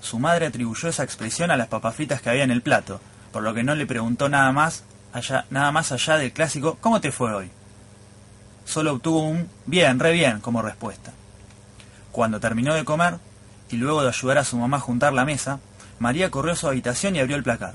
Su 0.00 0.18
madre 0.18 0.46
atribuyó 0.46 0.88
esa 0.88 1.04
expresión 1.04 1.50
a 1.50 1.56
las 1.56 1.68
papas 1.68 1.94
fritas 1.94 2.20
que 2.20 2.30
había 2.30 2.44
en 2.44 2.50
el 2.50 2.62
plato, 2.62 3.00
por 3.32 3.42
lo 3.42 3.54
que 3.54 3.64
no 3.64 3.74
le 3.74 3.86
preguntó 3.86 4.28
nada 4.28 4.52
más 4.52 4.84
allá, 5.12 5.46
nada 5.50 5.72
más 5.72 5.92
allá 5.92 6.18
del 6.18 6.32
clásico 6.32 6.76
¿Cómo 6.80 7.00
te 7.00 7.10
fue 7.10 7.32
hoy? 7.32 7.50
Solo 8.64 8.94
obtuvo 8.94 9.22
un 9.22 9.48
bien, 9.66 9.98
re 9.98 10.12
bien 10.12 10.40
como 10.40 10.62
respuesta. 10.62 11.12
Cuando 12.12 12.40
terminó 12.40 12.74
de 12.74 12.84
comer, 12.84 13.18
y 13.70 13.76
luego 13.76 14.02
de 14.02 14.08
ayudar 14.08 14.38
a 14.38 14.44
su 14.44 14.56
mamá 14.56 14.78
a 14.78 14.80
juntar 14.80 15.12
la 15.12 15.24
mesa, 15.24 15.60
María 15.98 16.30
corrió 16.30 16.52
a 16.52 16.56
su 16.56 16.68
habitación 16.68 17.16
y 17.16 17.20
abrió 17.20 17.36
el 17.36 17.42
placar. 17.42 17.74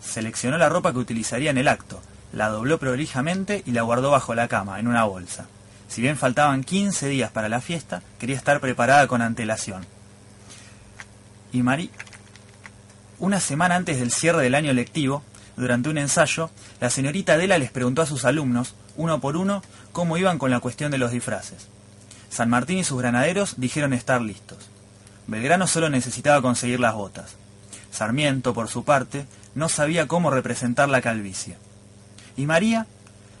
Seleccionó 0.00 0.58
la 0.58 0.68
ropa 0.68 0.92
que 0.92 0.98
utilizaría 0.98 1.50
en 1.50 1.58
el 1.58 1.68
acto, 1.68 2.00
la 2.32 2.48
dobló 2.48 2.78
prolijamente 2.78 3.62
y 3.64 3.72
la 3.72 3.82
guardó 3.82 4.10
bajo 4.10 4.34
la 4.34 4.48
cama, 4.48 4.80
en 4.80 4.88
una 4.88 5.04
bolsa. 5.04 5.46
Si 5.88 6.02
bien 6.02 6.16
faltaban 6.16 6.64
15 6.64 7.08
días 7.08 7.30
para 7.30 7.48
la 7.48 7.60
fiesta, 7.60 8.02
quería 8.18 8.36
estar 8.36 8.60
preparada 8.60 9.06
con 9.06 9.22
antelación. 9.22 9.86
Y 11.52 11.62
María... 11.62 11.90
Una 13.20 13.38
semana 13.38 13.76
antes 13.76 14.00
del 14.00 14.10
cierre 14.10 14.42
del 14.42 14.56
año 14.56 14.72
lectivo, 14.72 15.22
durante 15.56 15.88
un 15.88 15.98
ensayo, 15.98 16.50
la 16.80 16.90
señorita 16.90 17.34
Adela 17.34 17.58
les 17.58 17.70
preguntó 17.70 18.02
a 18.02 18.06
sus 18.06 18.24
alumnos, 18.24 18.74
uno 18.96 19.20
por 19.20 19.36
uno, 19.36 19.62
cómo 19.92 20.16
iban 20.16 20.38
con 20.38 20.50
la 20.50 20.60
cuestión 20.60 20.90
de 20.90 20.98
los 20.98 21.12
disfraces. 21.12 21.68
San 22.28 22.50
Martín 22.50 22.78
y 22.78 22.84
sus 22.84 22.98
granaderos 22.98 23.54
dijeron 23.58 23.92
estar 23.92 24.20
listos. 24.20 24.73
Belgrano 25.26 25.66
solo 25.66 25.88
necesitaba 25.88 26.42
conseguir 26.42 26.80
las 26.80 26.94
botas. 26.94 27.36
Sarmiento, 27.90 28.52
por 28.54 28.68
su 28.68 28.84
parte, 28.84 29.26
no 29.54 29.68
sabía 29.68 30.08
cómo 30.08 30.30
representar 30.30 30.88
la 30.88 31.00
calvicie. 31.00 31.56
¿Y 32.36 32.46
María? 32.46 32.86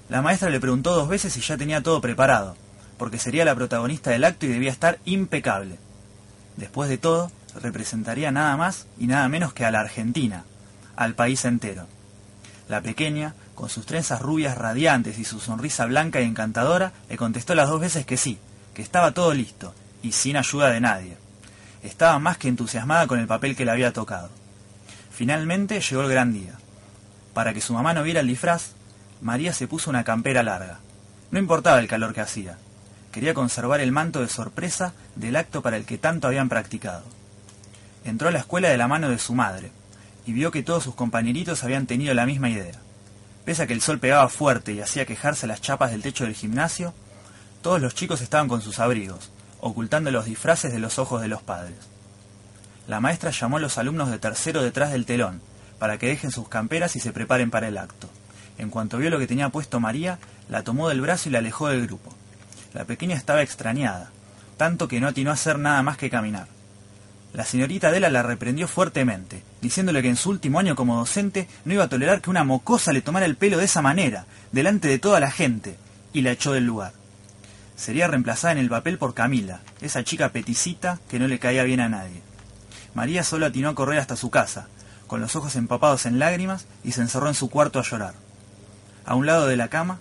La 0.08 0.22
maestra 0.22 0.50
le 0.50 0.60
preguntó 0.60 0.94
dos 0.94 1.08
veces 1.08 1.32
si 1.32 1.40
ya 1.40 1.56
tenía 1.56 1.82
todo 1.82 2.00
preparado, 2.00 2.56
porque 2.98 3.18
sería 3.18 3.44
la 3.44 3.54
protagonista 3.54 4.10
del 4.10 4.24
acto 4.24 4.46
y 4.46 4.50
debía 4.50 4.70
estar 4.70 4.98
impecable. 5.04 5.78
Después 6.56 6.88
de 6.88 6.98
todo, 6.98 7.30
representaría 7.60 8.30
nada 8.30 8.56
más 8.56 8.86
y 8.98 9.06
nada 9.06 9.28
menos 9.28 9.52
que 9.52 9.64
a 9.64 9.70
la 9.70 9.80
Argentina, 9.80 10.44
al 10.96 11.14
país 11.14 11.44
entero. 11.44 11.86
La 12.68 12.80
pequeña, 12.80 13.34
con 13.54 13.68
sus 13.68 13.86
trenzas 13.86 14.22
rubias 14.22 14.56
radiantes 14.56 15.18
y 15.18 15.24
su 15.24 15.40
sonrisa 15.40 15.86
blanca 15.86 16.20
y 16.20 16.24
encantadora, 16.24 16.92
le 17.08 17.16
contestó 17.16 17.54
las 17.54 17.68
dos 17.68 17.80
veces 17.80 18.06
que 18.06 18.16
sí, 18.16 18.38
que 18.72 18.82
estaba 18.82 19.12
todo 19.12 19.34
listo, 19.34 19.74
y 20.02 20.12
sin 20.12 20.36
ayuda 20.36 20.70
de 20.70 20.80
nadie. 20.80 21.23
Estaba 21.84 22.18
más 22.18 22.38
que 22.38 22.48
entusiasmada 22.48 23.06
con 23.06 23.20
el 23.20 23.26
papel 23.26 23.54
que 23.54 23.66
le 23.66 23.70
había 23.70 23.92
tocado. 23.92 24.30
Finalmente 25.12 25.80
llegó 25.80 26.02
el 26.02 26.08
gran 26.08 26.32
día. 26.32 26.54
Para 27.34 27.52
que 27.52 27.60
su 27.60 27.74
mamá 27.74 27.92
no 27.92 28.02
viera 28.02 28.20
el 28.20 28.26
disfraz, 28.26 28.70
María 29.20 29.52
se 29.52 29.68
puso 29.68 29.90
una 29.90 30.02
campera 30.02 30.42
larga. 30.42 30.80
No 31.30 31.38
importaba 31.38 31.78
el 31.80 31.86
calor 31.86 32.14
que 32.14 32.22
hacía. 32.22 32.56
Quería 33.12 33.34
conservar 33.34 33.80
el 33.80 33.92
manto 33.92 34.22
de 34.22 34.30
sorpresa 34.30 34.94
del 35.14 35.36
acto 35.36 35.60
para 35.60 35.76
el 35.76 35.84
que 35.84 35.98
tanto 35.98 36.26
habían 36.26 36.48
practicado. 36.48 37.04
Entró 38.02 38.28
a 38.28 38.32
la 38.32 38.38
escuela 38.38 38.70
de 38.70 38.78
la 38.78 38.88
mano 38.88 39.10
de 39.10 39.18
su 39.18 39.34
madre 39.34 39.70
y 40.24 40.32
vio 40.32 40.50
que 40.50 40.62
todos 40.62 40.84
sus 40.84 40.94
compañeritos 40.94 41.64
habían 41.64 41.86
tenido 41.86 42.14
la 42.14 42.24
misma 42.24 42.48
idea. 42.48 42.80
Pese 43.44 43.62
a 43.62 43.66
que 43.66 43.74
el 43.74 43.82
sol 43.82 43.98
pegaba 43.98 44.30
fuerte 44.30 44.72
y 44.72 44.80
hacía 44.80 45.04
quejarse 45.04 45.46
las 45.46 45.60
chapas 45.60 45.90
del 45.90 46.00
techo 46.00 46.24
del 46.24 46.34
gimnasio, 46.34 46.94
todos 47.60 47.82
los 47.82 47.94
chicos 47.94 48.22
estaban 48.22 48.48
con 48.48 48.62
sus 48.62 48.78
abrigos, 48.78 49.30
ocultando 49.64 50.10
los 50.10 50.26
disfraces 50.26 50.74
de 50.74 50.78
los 50.78 50.98
ojos 50.98 51.22
de 51.22 51.28
los 51.28 51.42
padres. 51.42 51.78
La 52.86 53.00
maestra 53.00 53.30
llamó 53.30 53.56
a 53.56 53.60
los 53.60 53.78
alumnos 53.78 54.10
de 54.10 54.18
tercero 54.18 54.62
detrás 54.62 54.92
del 54.92 55.06
telón, 55.06 55.40
para 55.78 55.96
que 55.96 56.06
dejen 56.06 56.30
sus 56.30 56.50
camperas 56.50 56.96
y 56.96 57.00
se 57.00 57.12
preparen 57.12 57.50
para 57.50 57.68
el 57.68 57.78
acto. 57.78 58.10
En 58.58 58.68
cuanto 58.68 58.98
vio 58.98 59.08
lo 59.08 59.18
que 59.18 59.26
tenía 59.26 59.48
puesto 59.48 59.80
María, 59.80 60.18
la 60.50 60.62
tomó 60.64 60.90
del 60.90 61.00
brazo 61.00 61.30
y 61.30 61.32
la 61.32 61.38
alejó 61.38 61.68
del 61.68 61.86
grupo. 61.86 62.14
La 62.74 62.84
pequeña 62.84 63.16
estaba 63.16 63.40
extrañada, 63.40 64.10
tanto 64.58 64.86
que 64.86 65.00
no 65.00 65.08
atinó 65.08 65.30
a 65.30 65.34
hacer 65.34 65.58
nada 65.58 65.82
más 65.82 65.96
que 65.96 66.10
caminar. 66.10 66.46
La 67.32 67.46
señorita 67.46 67.88
Adela 67.88 68.10
la 68.10 68.22
reprendió 68.22 68.68
fuertemente, 68.68 69.42
diciéndole 69.62 70.02
que 70.02 70.10
en 70.10 70.16
su 70.16 70.28
último 70.28 70.58
año 70.58 70.76
como 70.76 70.98
docente 70.98 71.48
no 71.64 71.72
iba 71.72 71.84
a 71.84 71.88
tolerar 71.88 72.20
que 72.20 72.28
una 72.28 72.44
mocosa 72.44 72.92
le 72.92 73.00
tomara 73.00 73.24
el 73.24 73.36
pelo 73.36 73.56
de 73.56 73.64
esa 73.64 73.80
manera, 73.80 74.26
delante 74.52 74.88
de 74.88 74.98
toda 74.98 75.20
la 75.20 75.30
gente, 75.30 75.78
y 76.12 76.20
la 76.20 76.32
echó 76.32 76.52
del 76.52 76.66
lugar 76.66 76.92
sería 77.76 78.06
reemplazada 78.06 78.52
en 78.52 78.58
el 78.58 78.68
papel 78.68 78.98
por 78.98 79.14
Camila, 79.14 79.60
esa 79.80 80.04
chica 80.04 80.30
peticita 80.30 80.98
que 81.08 81.18
no 81.18 81.26
le 81.26 81.38
caía 81.38 81.64
bien 81.64 81.80
a 81.80 81.88
nadie. 81.88 82.22
María 82.94 83.24
solo 83.24 83.46
atinó 83.46 83.70
a 83.70 83.74
correr 83.74 83.98
hasta 83.98 84.16
su 84.16 84.30
casa, 84.30 84.68
con 85.06 85.20
los 85.20 85.36
ojos 85.36 85.56
empapados 85.56 86.06
en 86.06 86.18
lágrimas, 86.18 86.66
y 86.84 86.92
se 86.92 87.00
encerró 87.00 87.28
en 87.28 87.34
su 87.34 87.50
cuarto 87.50 87.78
a 87.78 87.82
llorar. 87.82 88.14
A 89.04 89.14
un 89.14 89.26
lado 89.26 89.46
de 89.46 89.56
la 89.56 89.68
cama 89.68 89.98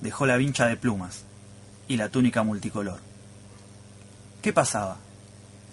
dejó 0.00 0.26
la 0.26 0.36
vincha 0.36 0.66
de 0.66 0.76
plumas, 0.76 1.24
y 1.88 1.96
la 1.96 2.08
túnica 2.08 2.42
multicolor. 2.42 3.00
¿Qué 4.42 4.52
pasaba? 4.52 4.98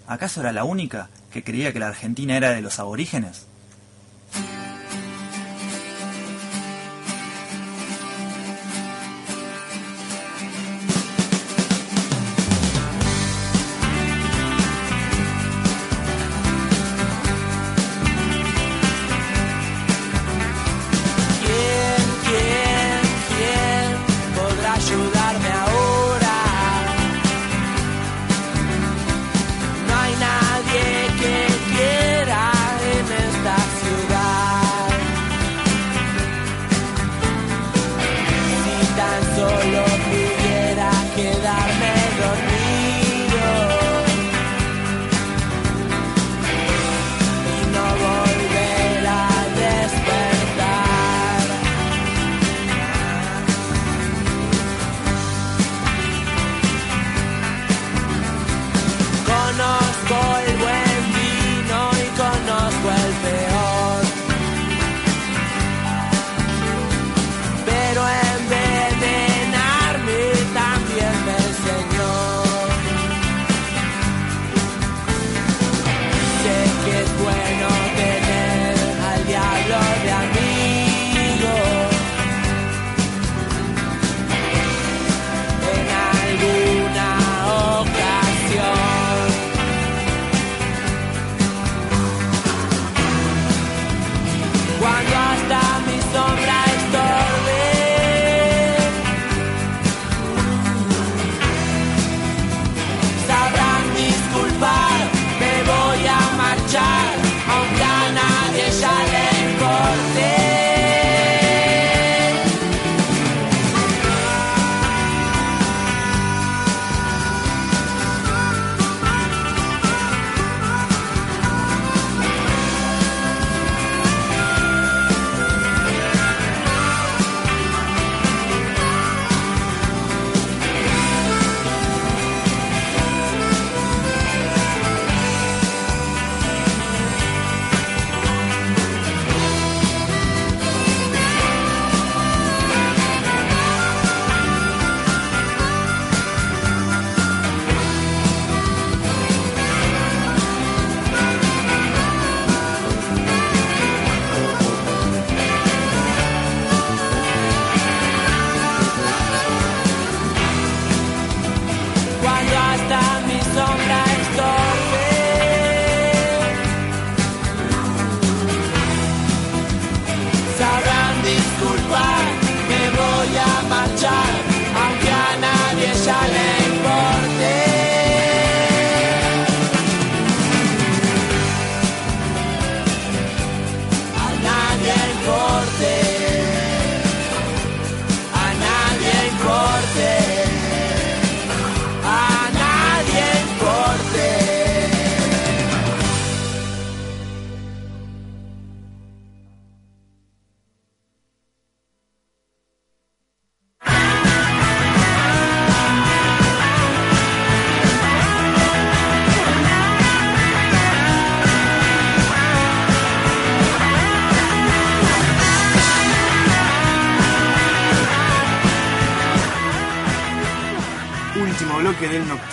¿Acaso 0.07 0.41
era 0.41 0.51
la 0.51 0.63
única 0.63 1.09
que 1.31 1.43
creía 1.43 1.73
que 1.73 1.79
la 1.79 1.87
Argentina 1.87 2.35
era 2.35 2.51
de 2.51 2.61
los 2.61 2.79
aborígenes? 2.79 3.45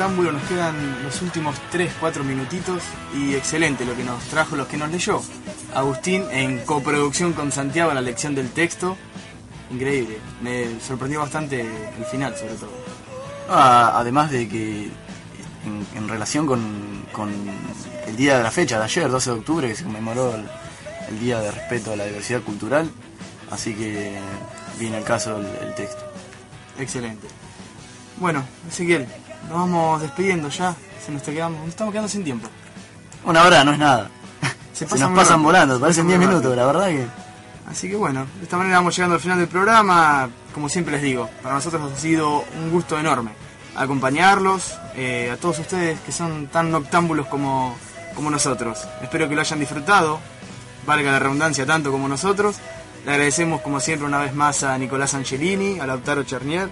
Noctámbulo, 0.07 0.31
nos 0.31 0.43
quedan 0.45 1.03
los 1.03 1.21
últimos 1.21 1.57
3-4 1.73 2.23
minutitos 2.23 2.81
y 3.13 3.35
excelente 3.35 3.85
lo 3.85 3.97
que 3.97 4.05
nos 4.05 4.23
trajo, 4.27 4.55
los 4.55 4.69
que 4.69 4.77
nos 4.77 4.89
leyó. 4.89 5.21
Agustín 5.75 6.23
en 6.31 6.61
coproducción 6.61 7.33
con 7.33 7.51
Santiago 7.51 7.91
en 7.91 7.97
la 7.97 8.03
lección 8.03 8.33
del 8.33 8.53
texto. 8.53 8.97
Increíble, 9.69 10.19
me 10.43 10.79
sorprendió 10.79 11.19
bastante 11.19 11.63
el 11.63 12.05
final 12.09 12.37
sobre 12.37 12.55
todo. 12.55 12.71
Ah, 13.49 13.95
además 13.97 14.31
de 14.31 14.47
que 14.49 14.85
en, 15.65 15.87
en 15.97 16.09
relación 16.09 16.47
con, 16.47 17.05
con 17.11 17.33
el 18.07 18.17
día 18.17 18.37
de 18.37 18.45
la 18.45 18.53
fecha 18.53 18.79
de 18.79 18.85
ayer, 18.85 19.11
12 19.11 19.31
de 19.31 19.37
octubre, 19.37 19.69
que 19.69 19.75
se 19.75 19.83
conmemoró 19.83 20.37
el, 20.37 20.45
el 21.09 21.19
Día 21.19 21.41
de 21.41 21.51
Respeto 21.51 21.93
a 21.93 21.97
la 21.97 22.05
Diversidad 22.05 22.43
Cultural, 22.43 22.89
así 23.51 23.75
que 23.75 24.21
viene 24.79 24.99
al 24.99 25.05
caso 25.05 25.41
el, 25.41 25.47
el 25.67 25.75
texto. 25.75 26.05
Excelente. 26.79 27.27
Bueno, 28.21 28.45
Ezequiel, 28.69 29.09
nos 29.49 29.59
vamos 29.59 30.03
despidiendo 30.03 30.49
ya, 30.49 30.75
se 31.05 31.13
nos, 31.13 31.21
está 31.23 31.33
quedando- 31.33 31.59
nos 31.61 31.69
estamos 31.69 31.93
quedando 31.93 32.09
sin 32.09 32.25
tiempo. 32.25 32.49
Una 33.25 33.43
hora 33.43 33.65
no 33.65 33.73
es 33.73 33.79
nada. 33.79 34.11
Se, 34.73 34.85
nos 34.87 35.11
pasan 35.13 35.43
volando, 35.43 35.81
parecen 35.81 36.05
pasa 36.07 36.19
10 36.19 36.19
muy 36.19 36.27
minutos, 36.29 36.57
la 36.57 36.67
verdad 36.67 36.89
que... 36.89 37.07
Así 37.71 37.89
que 37.89 37.97
bueno, 37.97 38.27
de 38.37 38.45
esta 38.45 38.57
manera 38.57 38.77
vamos 38.77 38.95
llegando 38.95 39.15
al 39.17 39.21
final 39.21 39.39
del 39.39 39.49
programa. 39.49 40.29
Como 40.55 40.69
siempre 40.69 40.93
les 40.93 41.03
digo, 41.03 41.29
para 41.43 41.55
nosotros 41.57 41.93
ha 41.93 41.97
sido 41.99 42.45
un 42.59 42.71
gusto 42.71 42.99
enorme 42.99 43.31
acompañarlos, 43.77 44.75
eh, 44.95 45.31
a 45.33 45.37
todos 45.37 45.59
ustedes 45.59 46.01
que 46.01 46.11
son 46.13 46.47
tan 46.49 46.71
noctámbulos 46.71 47.27
como, 47.27 47.77
como 48.15 48.31
nosotros. 48.31 48.87
Espero 49.03 49.29
que 49.29 49.35
lo 49.35 49.43
hayan 49.43 49.61
disfrutado, 49.61 50.19
valga 50.87 51.13
la 51.13 51.19
redundancia 51.19 51.67
tanto 51.67 51.93
como 51.93 52.09
nosotros. 52.09 52.57
Le 53.05 53.13
agradecemos 53.13 53.61
como 53.61 53.79
siempre 53.79 54.07
una 54.07 54.19
vez 54.19 54.35
más 54.35 54.63
a 54.63 54.77
Nicolás 54.79 55.15
Angelini, 55.15 55.79
a 55.79 55.87
Lautaro 55.87 56.25
Chernier, 56.25 56.69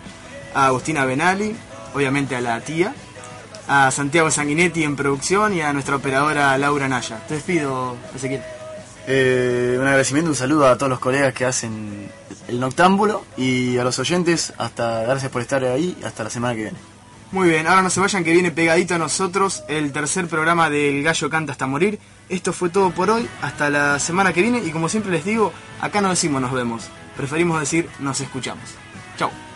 a 0.54 0.66
Agustina 0.66 1.04
Benali, 1.04 1.54
obviamente 1.94 2.36
a 2.36 2.40
la 2.40 2.60
tía, 2.60 2.94
a 3.68 3.90
Santiago 3.90 4.30
Sanguinetti 4.30 4.84
en 4.84 4.96
producción 4.96 5.54
y 5.54 5.62
a 5.62 5.72
nuestra 5.72 5.96
operadora 5.96 6.56
Laura 6.58 6.88
Naya. 6.88 7.18
Te 7.26 7.34
despido, 7.34 7.96
Ezequiel. 8.14 8.42
Eh, 9.06 9.76
un 9.78 9.86
agradecimiento, 9.86 10.30
un 10.30 10.36
saludo 10.36 10.66
a 10.66 10.76
todos 10.76 10.90
los 10.90 10.98
colegas 10.98 11.34
que 11.34 11.44
hacen 11.44 12.10
el 12.48 12.60
Noctámbulo 12.60 13.24
y 13.36 13.78
a 13.78 13.84
los 13.84 13.98
oyentes. 13.98 14.52
Hasta 14.58 15.02
gracias 15.02 15.30
por 15.30 15.42
estar 15.42 15.64
ahí. 15.64 15.96
Hasta 16.04 16.24
la 16.24 16.30
semana 16.30 16.54
que 16.54 16.62
viene. 16.62 16.78
Muy 17.34 17.48
bien, 17.48 17.66
ahora 17.66 17.82
no 17.82 17.90
se 17.90 17.98
vayan 17.98 18.22
que 18.22 18.32
viene 18.32 18.52
pegadito 18.52 18.94
a 18.94 18.98
nosotros 18.98 19.64
el 19.66 19.90
tercer 19.90 20.28
programa 20.28 20.70
del 20.70 21.02
Gallo 21.02 21.28
Canta 21.28 21.50
hasta 21.50 21.66
morir. 21.66 21.98
Esto 22.28 22.52
fue 22.52 22.70
todo 22.70 22.92
por 22.92 23.10
hoy, 23.10 23.28
hasta 23.42 23.70
la 23.70 23.98
semana 23.98 24.32
que 24.32 24.40
viene 24.40 24.58
y 24.64 24.70
como 24.70 24.88
siempre 24.88 25.10
les 25.10 25.24
digo, 25.24 25.52
acá 25.80 26.00
no 26.00 26.10
decimos 26.10 26.40
nos 26.40 26.52
vemos, 26.52 26.84
preferimos 27.16 27.58
decir 27.58 27.88
nos 27.98 28.20
escuchamos. 28.20 28.64
Chao. 29.18 29.53